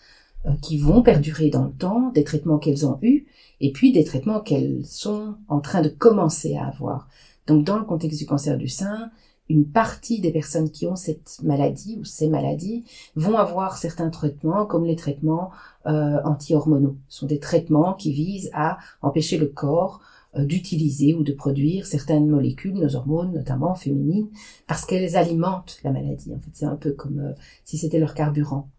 qui 0.61 0.79
vont 0.79 1.03
perdurer 1.03 1.49
dans 1.49 1.65
le 1.65 1.73
temps, 1.73 2.11
des 2.11 2.25
traitements 2.25 2.59
qu'elles 2.59 2.87
ont 2.87 2.99
eus, 3.03 3.27
et 3.61 3.73
puis 3.73 3.93
des 3.93 4.05
traitements 4.05 4.41
qu'elles 4.41 4.85
sont 4.85 5.37
en 5.49 5.61
train 5.61 5.81
de 5.81 5.89
commencer 5.89 6.57
à 6.57 6.67
avoir. 6.67 7.09
Donc 7.47 7.65
dans 7.65 7.79
le 7.79 7.85
contexte 7.85 8.19
du 8.19 8.27
cancer 8.27 8.57
du 8.57 8.69
sein, 8.69 9.11
une 9.49 9.67
partie 9.67 10.21
des 10.21 10.31
personnes 10.31 10.71
qui 10.71 10.87
ont 10.87 10.97
cette 10.97 11.39
maladie 11.43 11.99
ou 12.01 12.05
ces 12.05 12.29
maladies 12.29 12.85
vont 13.15 13.37
avoir 13.37 13.77
certains 13.77 14.09
traitements 14.09 14.65
comme 14.65 14.87
les 14.87 14.97
traitements 14.97 15.51
euh, 15.87 16.19
anti-hormonaux. 16.25 16.97
Ce 17.09 17.21
sont 17.21 17.27
des 17.27 17.39
traitements 17.39 17.93
qui 17.93 18.13
visent 18.13 18.51
à 18.55 18.79
empêcher 19.03 19.37
le 19.37 19.47
corps 19.47 20.01
euh, 20.37 20.45
d'utiliser 20.47 21.15
ou 21.15 21.23
de 21.23 21.33
produire 21.33 21.87
certaines 21.87 22.29
molécules, 22.29 22.75
nos 22.75 22.97
hormones 22.97 23.33
notamment 23.33 23.75
féminines, 23.75 24.29
parce 24.67 24.87
qu'elles 24.87 25.17
alimentent 25.17 25.79
la 25.85 25.93
maladie. 25.93 26.33
En 26.33 26.39
fait, 26.39 26.51
c'est 26.55 26.65
un 26.65 26.77
peu 26.77 26.93
comme 26.93 27.19
euh, 27.19 27.33
si 27.65 27.77
c'était 27.77 27.99
leur 27.99 28.15
carburant. 28.15 28.71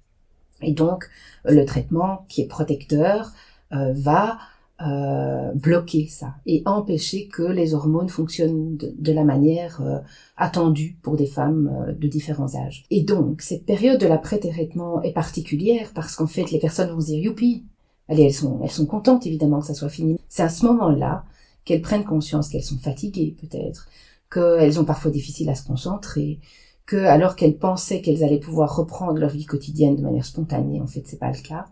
Et 0.65 0.73
donc, 0.73 1.09
le 1.45 1.63
traitement 1.65 2.25
qui 2.27 2.41
est 2.41 2.47
protecteur 2.47 3.31
va 3.71 4.37
euh, 4.81 5.53
bloquer 5.53 6.07
ça 6.09 6.35
et 6.45 6.61
empêcher 6.65 7.29
que 7.29 7.43
les 7.43 7.73
hormones 7.73 8.09
fonctionnent 8.09 8.75
de, 8.75 9.11
la 9.13 9.23
manière 9.23 9.81
euh, 9.81 9.99
attendue 10.35 10.97
pour 11.01 11.15
des 11.15 11.27
femmes 11.27 11.71
euh, 11.87 11.93
de 11.93 12.09
différents 12.09 12.57
âges. 12.57 12.83
Et 12.91 13.01
donc, 13.01 13.41
cette 13.41 13.65
période 13.65 14.01
de 14.01 14.05
l'après-traitement 14.05 15.01
est 15.01 15.13
particulière 15.13 15.91
parce 15.95 16.17
qu'en 16.17 16.27
fait, 16.27 16.51
les 16.51 16.59
personnes 16.59 16.89
vont 16.89 16.99
se 16.99 17.05
dire 17.05 17.23
youpi, 17.23 17.63
allez, 18.09 18.23
elles 18.23 18.33
sont, 18.33 18.59
elles 18.63 18.69
sont 18.69 18.85
contentes 18.85 19.25
évidemment 19.25 19.61
que 19.61 19.67
ça 19.67 19.75
soit 19.75 19.87
fini. 19.87 20.19
C'est 20.27 20.43
à 20.43 20.49
ce 20.49 20.65
moment-là 20.65 21.23
qu'elles 21.63 21.81
prennent 21.81 22.03
conscience 22.03 22.49
qu'elles 22.49 22.61
sont 22.61 22.77
fatiguées 22.77 23.33
peut-être, 23.39 23.87
qu'elles 24.29 24.77
ont 24.77 24.85
parfois 24.85 25.09
difficile 25.09 25.49
à 25.49 25.55
se 25.55 25.65
concentrer, 25.65 26.41
que 26.85 26.97
alors 26.97 27.35
qu'elles 27.35 27.57
pensaient 27.57 28.01
qu'elles 28.01 28.23
allaient 28.23 28.39
pouvoir 28.39 28.75
reprendre 28.75 29.19
leur 29.19 29.31
vie 29.31 29.45
quotidienne 29.45 29.95
de 29.95 30.01
manière 30.01 30.25
spontanée, 30.25 30.81
en 30.81 30.87
fait, 30.87 31.03
c'est 31.05 31.19
pas 31.19 31.31
le 31.31 31.41
cas 31.41 31.65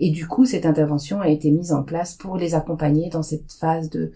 et 0.00 0.10
du 0.10 0.26
coup, 0.26 0.46
cette 0.46 0.66
intervention 0.66 1.20
a 1.20 1.28
été 1.28 1.50
mise 1.50 1.72
en 1.72 1.82
place 1.82 2.14
pour 2.14 2.38
les 2.38 2.54
accompagner 2.54 3.10
dans 3.10 3.22
cette 3.22 3.52
phase 3.52 3.90
de, 3.90 4.12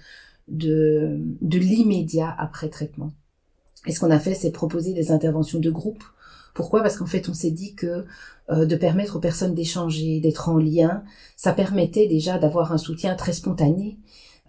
de, 0.49 1.21
de 1.43 1.59
l'immédiat 1.59 2.35
après 2.39 2.71
traitement. 2.71 3.13
Et 3.87 3.93
ce 3.93 4.01
qu'on 4.01 4.11
a 4.11 4.19
fait, 4.19 4.35
c'est 4.35 4.51
proposer 4.51 4.95
des 4.95 5.13
interventions 5.13 5.61
de 5.61 5.71
groupe. 5.71 6.03
Pourquoi? 6.55 6.81
Parce 6.81 6.97
qu'en 6.97 7.07
fait, 7.07 7.29
on 7.29 7.35
s'est 7.35 7.51
dit 7.51 7.75
que 7.75 8.07
euh, 8.49 8.65
de 8.65 8.77
permettre 8.77 9.17
aux 9.17 9.21
personnes 9.21 9.55
d'échanger, 9.55 10.21
d'être 10.21 10.49
en 10.49 10.57
lien, 10.57 11.05
ça 11.37 11.53
permettait 11.53 12.09
déjà 12.09 12.39
d'avoir 12.39 12.73
un 12.73 12.79
soutien 12.79 13.15
très 13.15 13.35
spontané 13.35 13.99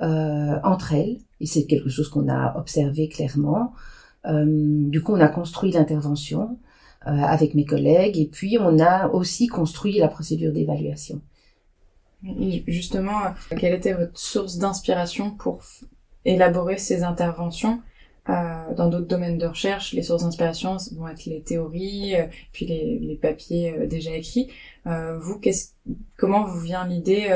euh, 0.02 0.58
entre 0.64 0.94
elles. 0.94 1.18
Et 1.42 1.48
c'est 1.48 1.66
quelque 1.66 1.90
chose 1.90 2.08
qu'on 2.08 2.30
a 2.30 2.58
observé 2.58 3.10
clairement. 3.10 3.74
Euh, 4.28 4.46
du 4.48 5.02
coup, 5.02 5.14
on 5.14 5.20
a 5.20 5.28
construit 5.28 5.72
l'intervention. 5.72 6.58
Euh, 7.08 7.12
avec 7.12 7.54
mes 7.54 7.66
collègues. 7.66 8.18
Et 8.18 8.26
puis, 8.26 8.58
on 8.60 8.80
a 8.80 9.10
aussi 9.10 9.46
construit 9.46 10.00
la 10.00 10.08
procédure 10.08 10.52
d'évaluation. 10.52 11.22
Et 12.40 12.64
justement, 12.68 13.20
quelle 13.60 13.76
était 13.76 13.94
votre 13.94 14.18
source 14.18 14.58
d'inspiration 14.58 15.30
pour 15.30 15.62
élaborer 16.26 16.80
ces 16.80 17.04
interventions? 17.04 17.80
Euh, 18.28 18.74
dans 18.74 18.90
d'autres 18.90 19.06
domaines 19.06 19.38
de 19.38 19.46
recherche, 19.46 19.94
les 19.94 20.02
sources 20.02 20.24
d'inspiration 20.24 20.78
vont 20.94 21.08
être 21.08 21.26
les 21.26 21.44
théories, 21.44 22.16
euh, 22.16 22.26
puis 22.52 22.66
les, 22.66 22.98
les 22.98 23.16
papiers 23.16 23.72
euh, 23.72 23.86
déjà 23.86 24.16
écrits. 24.16 24.50
Euh, 24.88 25.20
vous, 25.20 25.40
comment 26.18 26.44
vous 26.44 26.60
vient 26.60 26.88
l'idée 26.88 27.30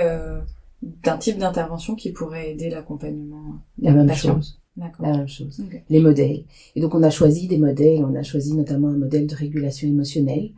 d'un 0.81 1.17
type 1.19 1.37
d'intervention 1.37 1.93
qui 1.93 2.11
pourrait 2.11 2.49
aider 2.51 2.71
l'accompagnement 2.71 3.59
La 3.77 3.91
même 3.91 4.11
chose 4.15 4.59
la 4.99 5.17
même 5.17 5.27
chose. 5.27 5.61
Les 5.89 5.99
modèles. 5.99 6.43
Et 6.75 6.81
donc 6.81 6.95
on 6.95 7.03
a 7.03 7.09
choisi 7.09 7.47
des 7.47 7.57
modèles, 7.57 8.03
on 8.03 8.15
a 8.15 8.23
choisi 8.23 8.53
notamment 8.53 8.89
un 8.89 8.97
modèle 8.97 9.27
de 9.27 9.35
régulation 9.35 9.87
émotionnelle, 9.87 10.51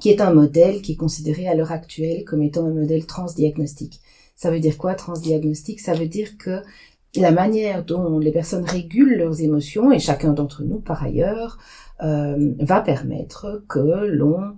qui 0.00 0.10
est 0.10 0.20
un 0.20 0.32
modèle 0.32 0.82
qui 0.82 0.92
est 0.92 0.96
considéré 0.96 1.48
à 1.48 1.54
l'heure 1.54 1.72
actuelle 1.72 2.24
comme 2.24 2.42
étant 2.42 2.66
un 2.66 2.74
modèle 2.74 3.06
transdiagnostique. 3.06 4.00
Ça 4.36 4.50
veut 4.50 4.60
dire 4.60 4.78
quoi 4.78 4.94
transdiagnostique? 4.94 5.80
Ça 5.80 5.94
veut 5.94 6.06
dire 6.06 6.38
que 6.38 6.62
la 7.16 7.32
manière 7.32 7.84
dont 7.84 8.18
les 8.18 8.30
personnes 8.30 8.64
régulent 8.64 9.16
leurs 9.16 9.40
émotions, 9.40 9.90
et 9.90 9.98
chacun 9.98 10.32
d'entre 10.32 10.62
nous 10.62 10.78
par 10.78 11.02
ailleurs, 11.02 11.58
euh, 12.02 12.54
va 12.60 12.80
permettre 12.80 13.64
que 13.68 14.06
l'on 14.06 14.54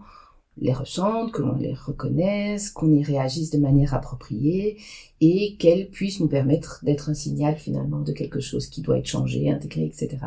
les 0.59 0.73
ressente, 0.73 1.33
que 1.33 1.43
l'on 1.43 1.57
les 1.57 1.75
reconnaisse, 1.75 2.71
qu'on 2.71 2.93
y 2.93 3.03
réagisse 3.03 3.51
de 3.51 3.59
manière 3.59 3.95
appropriée 3.95 4.79
et 5.21 5.57
qu'elles 5.57 5.89
puissent 5.89 6.21
nous 6.21 6.29
permettre 6.29 6.81
d'être 6.83 7.09
un 7.09 7.15
signal 7.15 7.57
finalement 7.57 8.01
de 8.01 8.13
quelque 8.13 8.41
chose 8.41 8.67
qui 8.67 8.83
doit 8.83 8.99
être 8.99 9.07
changé, 9.07 9.51
intégré, 9.51 9.85
etc. 9.85 10.19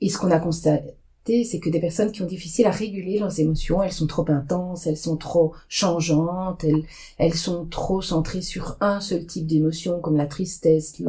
Et 0.00 0.08
ce 0.08 0.18
qu'on 0.18 0.30
a 0.30 0.38
constaté, 0.38 0.94
c'est 1.44 1.58
que 1.58 1.70
des 1.70 1.80
personnes 1.80 2.12
qui 2.12 2.22
ont 2.22 2.26
difficile 2.26 2.66
à 2.66 2.70
réguler 2.70 3.18
leurs 3.18 3.40
émotions, 3.40 3.82
elles 3.82 3.92
sont 3.92 4.06
trop 4.06 4.24
intenses, 4.28 4.86
elles 4.86 4.96
sont 4.96 5.16
trop 5.16 5.52
changeantes, 5.68 6.64
elles, 6.64 6.84
elles 7.18 7.34
sont 7.34 7.66
trop 7.66 8.00
centrées 8.00 8.42
sur 8.42 8.76
un 8.80 9.00
seul 9.00 9.26
type 9.26 9.46
d'émotion 9.46 10.00
comme 10.00 10.16
la 10.16 10.26
tristesse, 10.26 11.02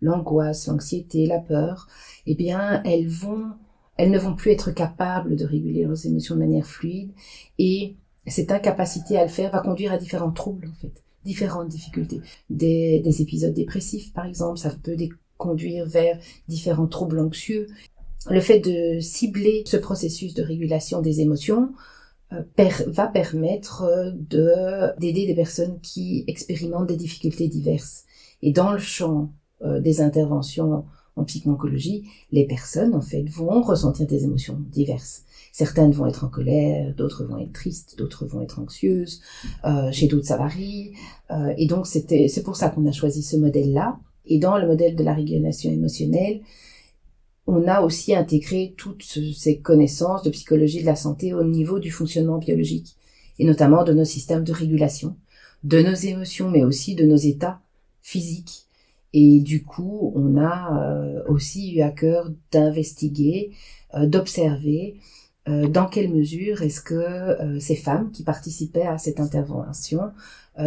l'angoisse, 0.00 0.66
l'anxiété, 0.66 1.26
la 1.26 1.38
peur, 1.38 1.88
eh 2.26 2.34
bien, 2.34 2.82
elles 2.84 3.08
vont 3.08 3.52
elles 3.96 4.10
ne 4.10 4.18
vont 4.18 4.34
plus 4.34 4.50
être 4.50 4.70
capables 4.70 5.36
de 5.36 5.44
réguler 5.44 5.84
leurs 5.84 6.06
émotions 6.06 6.34
de 6.34 6.40
manière 6.40 6.66
fluide 6.66 7.12
et 7.58 7.96
cette 8.26 8.52
incapacité 8.52 9.18
à 9.18 9.24
le 9.24 9.30
faire 9.30 9.50
va 9.50 9.60
conduire 9.60 9.92
à 9.92 9.98
différents 9.98 10.30
troubles 10.30 10.68
en 10.68 10.74
fait, 10.74 11.02
différentes 11.24 11.68
difficultés. 11.68 12.20
Des, 12.50 13.00
des 13.00 13.22
épisodes 13.22 13.52
dépressifs 13.52 14.12
par 14.12 14.26
exemple, 14.26 14.58
ça 14.58 14.70
peut 14.70 14.96
conduire 15.36 15.86
vers 15.86 16.18
différents 16.48 16.86
troubles 16.86 17.18
anxieux. 17.18 17.66
Le 18.30 18.40
fait 18.40 18.60
de 18.60 19.00
cibler 19.00 19.64
ce 19.66 19.76
processus 19.76 20.34
de 20.34 20.42
régulation 20.42 21.02
des 21.02 21.20
émotions 21.20 21.72
euh, 22.32 22.42
va 22.86 23.08
permettre 23.08 24.12
de 24.14 24.98
d'aider 24.98 25.26
des 25.26 25.34
personnes 25.34 25.80
qui 25.80 26.24
expérimentent 26.28 26.86
des 26.86 26.96
difficultés 26.96 27.48
diverses. 27.48 28.04
Et 28.42 28.52
dans 28.52 28.72
le 28.72 28.78
champ 28.78 29.32
euh, 29.62 29.80
des 29.80 30.00
interventions 30.00 30.84
en 31.16 31.24
psycho-oncologie, 31.24 32.04
les 32.30 32.46
personnes, 32.46 32.94
en 32.94 33.02
fait, 33.02 33.22
vont 33.28 33.62
ressentir 33.62 34.06
des 34.06 34.24
émotions 34.24 34.58
diverses. 34.70 35.24
Certaines 35.52 35.92
vont 35.92 36.06
être 36.06 36.24
en 36.24 36.28
colère, 36.28 36.94
d'autres 36.94 37.24
vont 37.24 37.38
être 37.38 37.52
tristes, 37.52 37.98
d'autres 37.98 38.24
vont 38.24 38.40
être 38.40 38.58
anxieuses. 38.58 39.20
Euh, 39.64 39.92
chez 39.92 40.06
d'autres, 40.06 40.26
ça 40.26 40.38
varie. 40.38 40.92
Euh, 41.30 41.52
et 41.58 41.66
donc, 41.66 41.86
c'était, 41.86 42.28
c'est 42.28 42.42
pour 42.42 42.56
ça 42.56 42.70
qu'on 42.70 42.86
a 42.86 42.92
choisi 42.92 43.22
ce 43.22 43.36
modèle-là. 43.36 43.98
Et 44.24 44.38
dans 44.38 44.56
le 44.56 44.66
modèle 44.66 44.96
de 44.96 45.04
la 45.04 45.12
régulation 45.12 45.70
émotionnelle, 45.70 46.40
on 47.46 47.66
a 47.68 47.82
aussi 47.82 48.14
intégré 48.14 48.72
toutes 48.76 49.02
ces 49.02 49.58
connaissances 49.58 50.22
de 50.22 50.30
psychologie 50.30 50.80
de 50.80 50.86
la 50.86 50.96
santé 50.96 51.34
au 51.34 51.44
niveau 51.44 51.80
du 51.80 51.90
fonctionnement 51.90 52.38
biologique, 52.38 52.96
et 53.38 53.44
notamment 53.44 53.84
de 53.84 53.92
nos 53.92 54.04
systèmes 54.04 54.44
de 54.44 54.52
régulation, 54.52 55.16
de 55.64 55.82
nos 55.82 55.94
émotions, 55.94 56.50
mais 56.50 56.62
aussi 56.62 56.94
de 56.94 57.04
nos 57.04 57.16
états 57.16 57.60
physiques 58.00 58.66
et 59.12 59.40
du 59.40 59.64
coup, 59.64 60.12
on 60.14 60.36
a 60.38 60.80
euh, 60.80 61.22
aussi 61.28 61.74
eu 61.74 61.82
à 61.82 61.90
cœur 61.90 62.30
d'investiguer, 62.50 63.52
euh, 63.94 64.06
d'observer 64.06 64.96
euh, 65.48 65.68
dans 65.68 65.86
quelle 65.86 66.12
mesure 66.12 66.62
est-ce 66.62 66.80
que 66.80 67.58
ces 67.60 67.76
femmes 67.76 68.10
qui 68.10 68.22
participaient 68.22 68.86
à 68.86 68.98
cette 68.98 69.20
intervention 69.20 70.12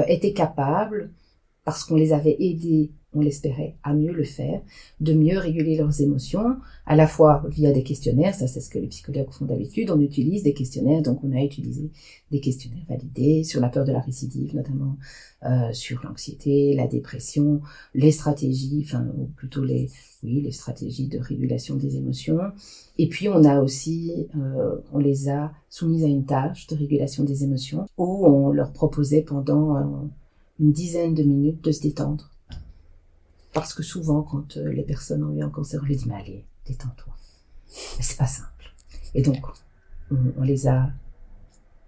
étaient 0.08 0.34
capables, 0.34 1.12
parce 1.64 1.84
qu'on 1.84 1.96
les 1.96 2.12
avait 2.12 2.36
aidées 2.40 2.92
on 3.16 3.22
l'espérait, 3.22 3.76
à 3.84 3.94
mieux 3.94 4.12
le 4.12 4.24
faire, 4.24 4.62
de 5.00 5.14
mieux 5.14 5.38
réguler 5.38 5.78
leurs 5.78 6.02
émotions, 6.02 6.58
à 6.86 6.96
la 6.96 7.08
fois 7.08 7.44
via 7.50 7.72
des 7.72 7.84
questionnaires, 7.84 8.36
ça 8.36 8.48
c'est 8.48 8.60
ce 8.60 8.70
que 8.70 8.78
les 8.78 8.88
psychologues 8.88 9.32
font 9.32 9.46
d'habitude, 9.46 9.90
on 9.90 10.00
utilise 10.00 10.44
des 10.44 10.54
questionnaires, 10.54 11.02
donc 11.02 11.24
on 11.24 11.32
a 11.32 11.42
utilisé 11.42 11.90
des 12.32 12.40
questionnaires 12.40 12.86
validés 12.88 13.44
sur 13.44 13.62
la 13.62 13.70
peur 13.70 13.86
de 13.86 13.92
la 13.92 14.02
récidive, 14.02 14.56
notamment 14.56 14.98
euh, 15.46 15.72
sur 15.74 16.02
l'anxiété, 16.04 16.74
la 16.76 16.88
dépression, 16.88 17.62
les 17.94 18.12
stratégies, 18.12 18.82
enfin 18.86 19.08
ou 19.18 19.26
plutôt 19.26 19.64
les, 19.64 19.90
oui, 20.24 20.42
les 20.42 20.52
stratégies 20.52 21.08
de 21.08 21.20
régulation 21.20 21.76
des 21.76 21.98
émotions. 21.98 22.40
Et 22.98 23.08
puis 23.08 23.30
on 23.30 23.44
a 23.44 23.62
aussi, 23.62 24.28
euh, 24.36 24.78
on 24.92 25.00
les 25.00 25.30
a 25.30 25.52
soumises 25.70 26.04
à 26.04 26.08
une 26.08 26.26
tâche 26.26 26.68
de 26.68 26.76
régulation 26.76 27.24
des 27.24 27.44
émotions 27.44 27.86
où 27.98 28.26
on 28.26 28.52
leur 28.52 28.74
proposait 28.74 29.22
pendant 29.22 29.78
euh, 29.78 29.82
une 30.60 30.72
dizaine 30.72 31.14
de 31.14 31.24
minutes 31.24 31.64
de 31.64 31.72
se 31.72 31.82
détendre 31.82 32.35
parce 33.56 33.74
que 33.74 33.84
souvent, 33.84 34.22
quand 34.22 34.58
euh, 34.58 34.72
les 34.72 34.84
personnes 34.84 35.24
ont 35.24 35.34
eu 35.34 35.42
un 35.42 35.50
cancer, 35.50 35.80
on 35.82 35.88
leur 35.88 35.98
dit, 35.98 36.04
mais 36.08 36.16
allez, 36.16 36.46
détends-toi. 36.68 37.14
Mais 37.98 38.04
c'est 38.04 38.18
pas 38.18 38.28
simple. 38.28 38.76
Et 39.16 39.22
donc, 39.22 39.44
on, 40.12 40.44
les 40.44 40.68
a, 40.68 40.90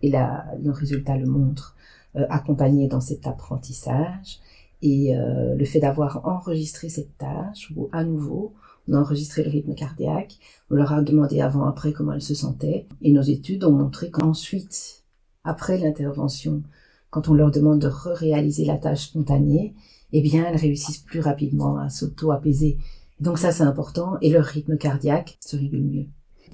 et 0.01 0.09
là, 0.09 0.45
le 0.63 0.71
résultat 0.71 1.17
le 1.17 1.27
montre, 1.27 1.75
euh, 2.15 2.25
accompagnés 2.29 2.87
dans 2.87 3.01
cet 3.01 3.27
apprentissage. 3.27 4.39
Et 4.81 5.15
euh, 5.15 5.55
le 5.55 5.65
fait 5.65 5.81
d'avoir 5.81 6.25
enregistré 6.25 6.87
cette 6.87 7.17
tâche, 7.17 7.73
ou 7.75 7.89
à 7.91 8.05
nouveau, 8.05 8.53
on 8.87 8.93
a 8.93 9.01
enregistré 9.01 9.43
le 9.43 9.49
rythme 9.49 9.75
cardiaque, 9.75 10.37
on 10.71 10.75
leur 10.75 10.93
a 10.93 11.01
demandé 11.01 11.41
avant, 11.41 11.65
après 11.65 11.91
comment 11.91 12.13
elles 12.13 12.21
se 12.21 12.35
sentaient, 12.35 12.87
et 13.01 13.11
nos 13.11 13.21
études 13.21 13.65
ont 13.65 13.73
montré 13.73 14.09
qu'ensuite, 14.09 15.03
après 15.43 15.77
l'intervention, 15.77 16.63
quand 17.09 17.27
on 17.27 17.33
leur 17.33 17.51
demande 17.51 17.79
de 17.79 17.87
réaliser 17.87 18.63
la 18.63 18.77
tâche 18.77 19.07
spontanée, 19.07 19.75
eh 20.13 20.21
bien, 20.21 20.45
elles 20.45 20.57
réussissent 20.57 20.99
plus 20.99 21.19
rapidement 21.19 21.77
à 21.77 21.89
s'auto-apaiser. 21.89 22.77
Donc 23.19 23.37
ça, 23.37 23.51
c'est 23.51 23.63
important. 23.63 24.17
Et 24.21 24.29
leur 24.29 24.45
rythme 24.45 24.77
cardiaque 24.77 25.37
se 25.41 25.55
régule 25.55 25.83
mieux. 25.83 26.05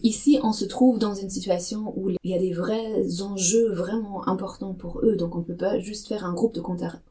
ici, 0.01 0.39
on 0.43 0.53
se 0.53 0.65
trouve 0.65 0.99
dans 0.99 1.13
une 1.13 1.29
situation 1.29 1.93
où 1.95 2.09
il 2.09 2.17
y 2.23 2.33
a 2.33 2.39
des 2.39 2.53
vrais 2.53 3.21
enjeux 3.21 3.71
vraiment 3.71 4.27
importants 4.27 4.73
pour 4.73 5.01
eux. 5.03 5.15
Donc, 5.15 5.35
on 5.35 5.43
peut 5.43 5.55
pas 5.55 5.79
juste 5.79 6.07
faire 6.07 6.25
un 6.25 6.33
groupe 6.33 6.55
de 6.55 6.61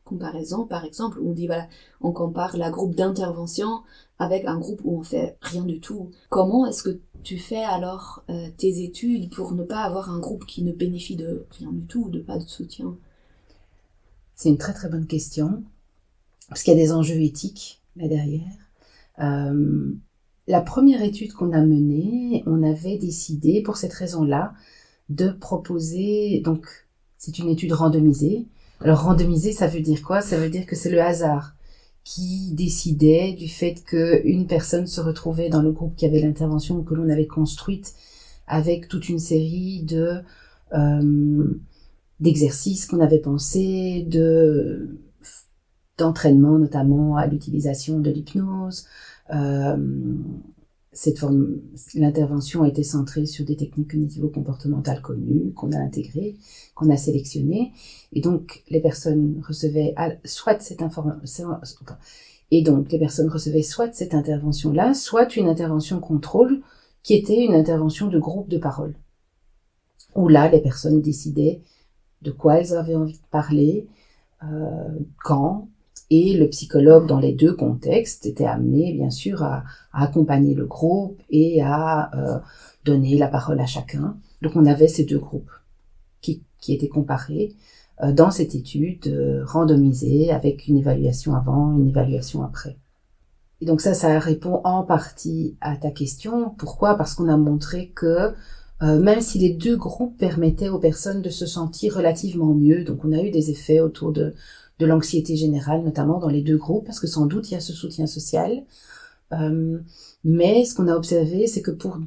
comparaison, 0.05 0.66
par 0.66 0.85
exemple, 0.85 1.18
où 1.20 1.31
on 1.31 1.33
dit, 1.33 1.46
voilà, 1.46 1.68
on 2.00 2.12
compare 2.12 2.57
la 2.57 2.70
groupe 2.70 2.94
d'intervention 2.94 3.83
avec 4.18 4.44
un 4.46 4.59
groupe 4.59 4.81
où 4.85 4.98
on 4.98 5.02
fait 5.02 5.37
rien 5.40 5.64
du 5.64 5.81
tout. 5.81 6.11
Comment 6.28 6.66
est-ce 6.66 6.83
que 6.83 6.98
tu 7.22 7.38
fais 7.38 7.62
alors 7.62 8.24
euh, 8.31 8.48
tes 8.57 8.83
études 8.83 9.31
pour 9.31 9.52
ne 9.52 9.62
pas 9.62 9.83
avoir 9.83 10.11
un 10.11 10.18
groupe 10.18 10.44
qui 10.46 10.62
ne 10.62 10.72
bénéficie 10.72 11.16
de 11.16 11.46
rien 11.59 11.70
du 11.72 11.87
tout, 11.87 12.09
de 12.09 12.20
pas 12.20 12.38
de 12.38 12.46
soutien? 12.46 12.96
C'est 14.35 14.48
une 14.48 14.59
très 14.59 14.72
très 14.74 14.88
bonne 14.88 15.07
question, 15.07 15.62
parce 16.53 16.62
qu'il 16.62 16.75
y 16.75 16.77
a 16.77 16.85
des 16.85 16.93
enjeux 16.93 17.21
éthiques 17.21 17.81
là 17.97 18.09
derrière. 18.09 18.43
Euh, 19.21 19.93
la 20.47 20.61
première 20.61 21.03
étude 21.03 21.33
qu'on 21.33 21.53
a 21.53 21.61
menée, 21.61 22.43
on 22.47 22.62
avait 22.62 22.99
décidé, 22.99 23.62
pour 23.62 23.79
cette 23.79 23.93
raison-là, 23.93 24.53
de 25.09 25.31
proposer, 25.31 26.41
donc 26.45 26.67
c'est 27.17 27.38
une 27.38 27.49
étude 27.49 27.73
randomisée. 27.73 28.47
Alors 28.81 29.05
randomisée, 29.05 29.53
ça 29.53 29.67
veut 29.67 29.81
dire 29.81 30.03
quoi? 30.03 30.21
Ça 30.21 30.37
veut 30.37 30.51
dire 30.51 30.67
que 30.67 30.77
c'est 30.77 30.91
le 30.91 31.01
hasard 31.01 31.55
qui 32.05 32.53
décidait 32.53 33.33
du 33.33 33.49
fait 33.49 33.83
qu'une 33.85 34.47
personne 34.47 34.87
se 34.87 35.01
retrouvait 35.01 35.49
dans 35.49 35.62
le 35.62 35.71
groupe 35.71 35.95
qui 35.97 36.05
avait 36.05 36.21
l'intervention 36.21 36.83
que 36.83 36.95
l'on 36.95 37.09
avait 37.09 37.29
construite 37.29 37.95
avec 38.47 38.88
toute 38.88 39.09
une 39.09 39.21
série 39.21 39.83
de 39.85 40.19
euh, 40.75 41.61
d'exercices 42.21 42.87
qu'on 42.87 43.01
avait 43.01 43.21
pensé, 43.21 44.05
de 44.09 44.99
d'entraînement 46.03 46.59
notamment 46.59 47.17
à 47.17 47.27
l'utilisation 47.27 48.01
de 48.01 48.11
l'hypnose, 48.11 48.87
euh, 49.33 49.77
cette 50.93 51.19
forme, 51.19 51.61
l'intervention 51.95 52.65
a 52.65 52.69
été 52.69 52.83
centrée 52.83 53.25
sur 53.25 53.47
des 53.47 53.57
techniques 53.57 53.93
cognitivo-comportementales 53.93 55.01
connues 55.01 55.53
qu'on 55.55 55.73
a 55.73 55.79
intégrées, 55.79 56.37
qu'on 56.75 56.91
a 56.91 56.97
sélectionnées, 56.97 57.73
et 58.12 58.21
donc 58.21 58.62
les 58.69 58.81
personnes 58.81 59.41
recevaient 59.47 59.95
soit 60.25 60.61
cette 60.61 60.83
et 62.51 62.62
donc 62.62 62.93
les 62.93 62.99
personnes 62.99 63.31
recevaient 63.31 63.62
soit 63.62 63.95
cette 63.95 64.12
intervention-là, 64.12 64.93
soit 64.93 65.37
une 65.37 65.49
intervention 65.49 66.01
contrôle 66.01 66.61
qui 67.03 67.15
était 67.15 67.43
une 67.43 67.55
intervention 67.55 68.09
de 68.09 68.19
groupe 68.19 68.51
de 68.51 68.59
parole, 68.59 68.95
où 70.15 70.29
là 70.29 70.51
les 70.51 70.61
personnes 70.61 71.01
décidaient 71.01 71.62
de 72.21 72.31
quoi 72.31 72.59
elles 72.59 72.75
avaient 72.75 72.97
envie 72.97 73.15
de 73.15 73.31
parler, 73.31 73.88
euh, 74.45 74.99
quand, 75.25 75.69
et 76.14 76.35
le 76.35 76.46
psychologue, 76.51 77.07
dans 77.07 77.18
les 77.18 77.33
deux 77.33 77.55
contextes, 77.55 78.27
était 78.27 78.44
amené, 78.44 78.92
bien 78.92 79.09
sûr, 79.09 79.42
à, 79.42 79.64
accompagner 79.94 80.53
le 80.53 80.66
groupe 80.66 81.18
et 81.31 81.62
à 81.62 82.11
euh, 82.14 82.38
donner 82.85 83.16
la 83.16 83.29
parole 83.29 83.59
à 83.61 83.64
chacun. 83.64 84.18
Donc 84.42 84.53
on 84.55 84.66
avait 84.66 84.88
ces 84.88 85.05
deux 85.05 85.18
groupes 85.18 85.51
qui, 86.20 86.42
qui 86.61 86.75
étaient 86.75 86.88
comparés 86.88 87.55
euh, 88.03 88.12
dans 88.12 88.31
cette 88.31 88.55
étude 88.55 89.07
euh, 89.07 89.42
randomisée 89.46 90.31
avec 90.31 90.68
une 90.68 90.77
évaluation 90.77 91.35
avant, 91.35 91.79
une 91.79 91.88
évaluation 91.88 92.42
après. 92.42 92.77
Et 93.62 93.64
donc 93.64 93.81
ça, 93.81 93.94
ça 93.94 94.18
répond 94.18 94.61
en 94.64 94.83
partie 94.83 95.57
à 95.62 95.79
ta 95.79 95.90
question. 95.90 96.51
Pourquoi? 96.59 96.98
Parce 96.98 97.14
qu'on 97.14 97.29
a 97.29 97.38
montré 97.38 97.88
que 97.88 98.35
même 98.81 99.20
si 99.20 99.38
les 99.38 99.51
deux 99.51 99.77
groupes 99.77 100.18
permettaient 100.18 100.68
aux 100.68 100.81
personnes 100.81 101.22
de 101.22 101.31
se 101.31 101.46
sentir 101.46 101.94
relativement 101.94 102.53
mieux, 102.53 102.83
donc 102.83 103.05
on 103.05 103.12
a 103.12 103.22
eu 103.22 103.31
des 103.31 103.53
effets 103.53 103.79
autour 103.79 104.11
de 104.11 104.35
de 104.79 104.87
l'anxiété 104.87 105.37
générale, 105.37 105.83
notamment 105.83 106.19
dans 106.19 106.29
les 106.29 106.43
deux 106.43 106.57
groupes, 106.57 106.87
parce 106.87 107.01
que 107.01 107.07
sans 107.07 107.27
doute 107.27 107.51
il 107.51 107.55
y 107.55 107.57
a 107.57 107.61
ce 107.61 107.73
soutien 107.73 108.07
social. 108.07 108.65
Euh, 109.33 109.79
mais 110.25 110.65
ce 110.65 110.75
qu'on 110.75 110.89
a 110.89 110.97
observé, 110.97 111.47
c'est 111.47 111.63
que 111.63 111.71
pour 111.71 111.99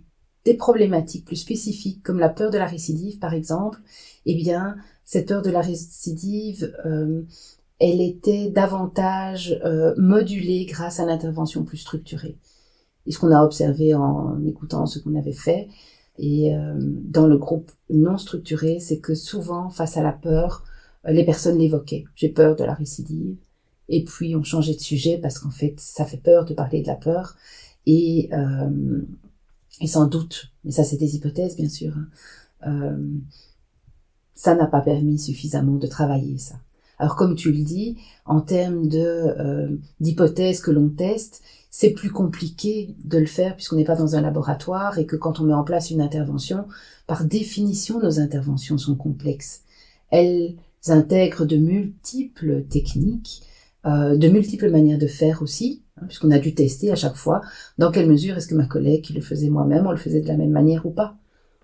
des 0.44 0.54
problématiques 0.54 1.26
plus 1.26 1.38
spécifiques, 1.38 2.04
comme 2.04 2.20
la 2.20 2.30
peur 2.30 2.52
de 2.52 2.58
la 2.58 2.68
récidive, 2.68 3.18
par 3.20 3.34
exemple, 3.34 3.80
eh 4.26 4.36
bien, 4.36 4.76
cette 5.06 5.28
peur 5.28 5.42
de 5.42 5.50
la 5.50 5.62
récidive, 5.62 6.76
euh, 6.86 7.24
elle 7.80 8.02
était 8.02 8.50
davantage 8.50 9.60
euh, 9.66 9.94
modulée 9.98 10.66
grâce 10.66 11.00
à 11.00 11.06
l'intervention 11.06 11.64
plus 11.64 11.78
structurée. 11.78 12.38
Et 13.06 13.12
ce 13.12 13.20
qu'on 13.20 13.32
a 13.32 13.44
observé 13.44 13.94
en 13.94 14.44
écoutant 14.46 14.86
ce 14.86 15.00
qu'on 15.00 15.16
avait 15.16 15.32
fait, 15.32 15.68
et 16.18 16.54
dans 16.78 17.28
le 17.28 17.38
groupe 17.38 17.70
non 17.90 18.18
structuré, 18.18 18.80
c'est 18.80 19.00
que 19.00 19.14
souvent, 19.14 19.70
face 19.70 19.98
à 19.98 20.02
la 20.02 20.14
peur, 20.14 20.64
euh, 20.64 20.75
les 21.08 21.26
personnes 21.26 21.58
l'évoquaient. 21.58 22.06
J'ai 22.16 22.30
peur 22.30 22.56
de 22.56 22.64
la 22.64 22.74
récidive. 22.74 23.36
Et 23.90 24.04
puis 24.04 24.36
on 24.36 24.44
changeait 24.44 24.76
de 24.76 24.80
sujet 24.80 25.18
parce 25.18 25.40
qu'en 25.40 25.52
fait, 25.52 25.76
ça 25.80 26.06
fait 26.06 26.18
peur 26.18 26.46
de 26.46 26.54
parler 26.54 26.82
de 26.82 26.88
la 26.88 26.96
peur. 26.96 27.36
Et, 27.86 28.30
euh, 28.34 29.02
et 29.82 29.88
sans 29.88 30.08
doute, 30.08 30.52
mais 30.64 30.72
ça 30.72 30.84
c'est 30.84 30.98
des 30.98 31.16
hypothèses 31.16 31.56
bien 31.56 31.70
sûr, 31.70 31.94
hein, 31.96 32.08
euh, 32.68 32.98
ça 34.34 34.56
n'a 34.56 34.66
pas 34.66 34.82
permis 34.82 35.20
suffisamment 35.20 35.76
de 35.76 35.88
travailler 35.88 36.38
ça. 36.38 36.56
Alors 36.98 37.16
comme 37.16 37.36
tu 37.36 37.52
le 37.52 37.64
dis, 37.64 37.98
en 38.26 38.42
termes 38.42 38.90
euh, 38.94 39.68
d'hypothèses 40.00 40.62
que 40.62 40.72
l'on 40.72 40.90
teste, 40.90 41.44
c'est 41.70 41.92
plus 41.92 42.10
compliqué 42.10 42.96
de 43.04 43.18
le 43.18 43.26
faire 43.26 43.56
puisqu'on 43.56 43.76
n'est 43.76 43.84
pas 43.84 43.98
dans 43.98 44.16
un 44.16 44.22
laboratoire 44.22 44.98
et 44.98 45.06
que 45.06 45.18
quand 45.18 45.40
on 45.40 45.44
met 45.44 45.54
en 45.54 45.64
place 45.64 45.92
une 45.92 46.02
intervention, 46.02 46.66
par 47.06 47.26
définition, 47.26 48.00
nos 48.00 48.20
interventions 48.20 48.78
sont 48.78 48.96
complexes. 48.96 49.62
Elles 50.10 50.56
intègrent 50.92 51.46
de 51.46 51.58
multiples 51.58 52.64
techniques, 52.64 53.44
euh, 53.86 54.18
de 54.18 54.28
multiples 54.30 54.70
manières 54.70 54.98
de 54.98 55.08
faire 55.08 55.42
aussi, 55.42 55.84
hein, 55.98 56.06
puisqu'on 56.08 56.32
a 56.32 56.40
dû 56.40 56.56
tester 56.56 56.92
à 56.92 56.96
chaque 56.96 57.16
fois 57.16 57.42
dans 57.78 57.92
quelle 57.92 58.10
mesure 58.10 58.36
est-ce 58.38 58.48
que 58.48 58.56
ma 58.56 58.66
collègue 58.66 59.04
qui 59.04 59.14
le 59.14 59.22
faisait 59.22 59.50
moi-même, 59.50 59.86
on 59.88 59.92
le 59.92 59.98
faisait 59.98 60.22
de 60.22 60.28
la 60.28 60.38
même 60.38 60.52
manière 60.52 60.86
ou 60.86 60.92
pas. 60.92 61.16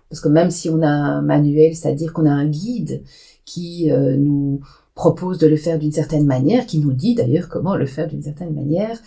Parce 0.08 0.20
que 0.20 0.28
même 0.28 0.50
si 0.50 0.68
on 0.68 0.82
a 0.82 0.88
un 0.88 1.22
manuel, 1.22 1.74
c'est-à-dire 1.74 2.12
qu'on 2.12 2.26
a 2.26 2.30
un 2.30 2.46
guide 2.46 3.02
qui 3.44 3.90
euh, 3.90 4.16
nous 4.16 4.60
propose 4.94 5.38
de 5.38 5.46
le 5.46 5.56
faire 5.56 5.78
d'une 5.78 5.92
certaine 5.92 6.26
manière, 6.26 6.66
qui 6.66 6.78
nous 6.78 6.92
dit 6.92 7.14
d'ailleurs 7.14 7.48
comment 7.48 7.76
le 7.76 7.86
faire 7.86 8.08
d'une 8.08 8.22
certaine 8.22 8.54
manière, 8.54 8.98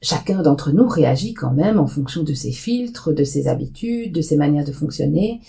chacun 0.00 0.42
d'entre 0.42 0.72
nous 0.72 0.86
réagit 0.86 1.34
quand 1.34 1.52
même 1.52 1.78
en 1.78 1.86
fonction 1.86 2.22
de 2.22 2.34
ses 2.34 2.52
filtres, 2.52 3.12
de 3.12 3.24
ses 3.24 3.48
habitudes, 3.48 4.14
de 4.14 4.20
ses 4.20 4.36
manières 4.36 4.64
de 4.64 4.72
fonctionner, 4.72 5.40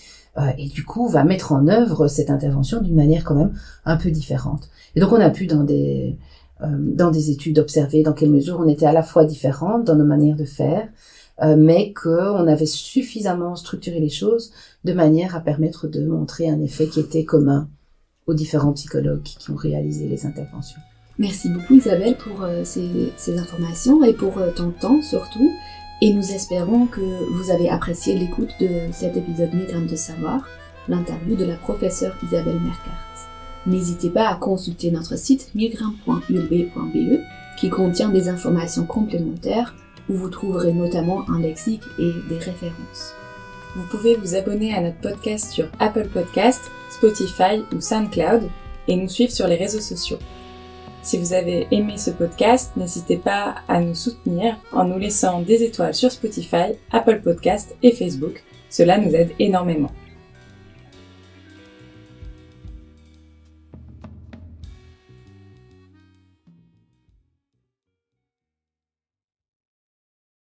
et 0.56 0.68
du 0.68 0.84
coup 0.84 1.08
va 1.08 1.24
mettre 1.24 1.50
en 1.50 1.66
œuvre 1.66 2.06
cette 2.06 2.30
intervention 2.30 2.80
d'une 2.80 2.94
manière 2.94 3.24
quand 3.24 3.34
même 3.34 3.58
un 3.84 3.96
peu 3.96 4.10
différente. 4.10 4.70
Et 4.94 5.00
donc 5.00 5.12
on 5.12 5.20
a 5.20 5.30
pu 5.30 5.46
dans 5.46 5.64
des 5.64 6.16
euh, 6.60 6.66
dans 6.76 7.12
des 7.12 7.30
études 7.30 7.60
observer 7.60 8.02
dans 8.02 8.12
quelle 8.12 8.30
mesure 8.30 8.58
on 8.58 8.68
était 8.68 8.86
à 8.86 8.92
la 8.92 9.04
fois 9.04 9.24
différentes 9.24 9.84
dans 9.84 9.94
nos 9.94 10.04
manières 10.04 10.34
de 10.34 10.44
faire, 10.44 10.88
euh, 11.40 11.54
mais 11.56 11.92
qu'on 11.92 12.48
avait 12.48 12.66
suffisamment 12.66 13.54
structuré 13.54 14.00
les 14.00 14.08
choses 14.08 14.50
de 14.82 14.92
manière 14.92 15.36
à 15.36 15.40
permettre 15.40 15.86
de 15.86 16.04
montrer 16.04 16.48
un 16.50 16.60
effet 16.60 16.88
qui 16.88 16.98
était 16.98 17.24
commun 17.24 17.68
aux 18.26 18.34
différents 18.34 18.72
psychologues 18.72 19.22
qui 19.22 19.52
ont 19.52 19.56
réalisé 19.56 20.08
les 20.08 20.26
interventions. 20.26 20.80
Merci 21.20 21.48
beaucoup 21.48 21.74
Isabelle 21.74 22.16
pour 22.16 22.44
ces, 22.64 23.12
ces, 23.16 23.38
informations 23.38 24.02
et 24.02 24.12
pour 24.12 24.34
ton 24.56 24.70
temps 24.70 25.00
surtout. 25.00 25.50
Et 26.00 26.12
nous 26.12 26.32
espérons 26.32 26.86
que 26.86 27.00
vous 27.32 27.50
avez 27.50 27.68
apprécié 27.68 28.14
l'écoute 28.14 28.54
de 28.60 28.68
cet 28.92 29.16
épisode 29.16 29.52
Migraine 29.52 29.86
de 29.86 29.96
savoir, 29.96 30.46
l'interview 30.88 31.34
de 31.34 31.44
la 31.44 31.56
professeure 31.56 32.16
Isabelle 32.22 32.60
Merkart. 32.60 33.08
N'hésitez 33.66 34.08
pas 34.08 34.28
à 34.28 34.36
consulter 34.36 34.90
notre 34.92 35.18
site 35.18 35.50
migraine.ulb.be 35.54 37.20
qui 37.58 37.68
contient 37.68 38.10
des 38.10 38.28
informations 38.28 38.86
complémentaires 38.86 39.74
où 40.08 40.14
vous 40.14 40.30
trouverez 40.30 40.72
notamment 40.72 41.28
un 41.28 41.40
lexique 41.40 41.82
et 41.98 42.12
des 42.28 42.38
références. 42.38 43.14
Vous 43.76 43.84
pouvez 43.90 44.14
vous 44.14 44.36
abonner 44.36 44.74
à 44.74 44.80
notre 44.80 45.00
podcast 45.00 45.50
sur 45.50 45.66
Apple 45.80 46.08
Podcast, 46.08 46.70
Spotify 46.90 47.64
ou 47.74 47.80
SoundCloud 47.80 48.48
et 48.86 48.96
nous 48.96 49.08
suivre 49.08 49.32
sur 49.32 49.46
les 49.48 49.56
réseaux 49.56 49.80
sociaux. 49.80 50.18
Si 51.02 51.16
vous 51.18 51.32
avez 51.32 51.66
aimé 51.70 51.96
ce 51.96 52.10
podcast, 52.10 52.72
n'hésitez 52.76 53.16
pas 53.16 53.56
à 53.68 53.80
nous 53.80 53.94
soutenir 53.94 54.56
en 54.72 54.84
nous 54.84 54.98
laissant 54.98 55.40
des 55.40 55.62
étoiles 55.62 55.94
sur 55.94 56.10
Spotify, 56.10 56.74
Apple 56.90 57.20
Podcast 57.22 57.76
et 57.82 57.92
Facebook. 57.92 58.42
Cela 58.68 58.98
nous 58.98 59.14
aide 59.14 59.32
énormément. 59.38 59.90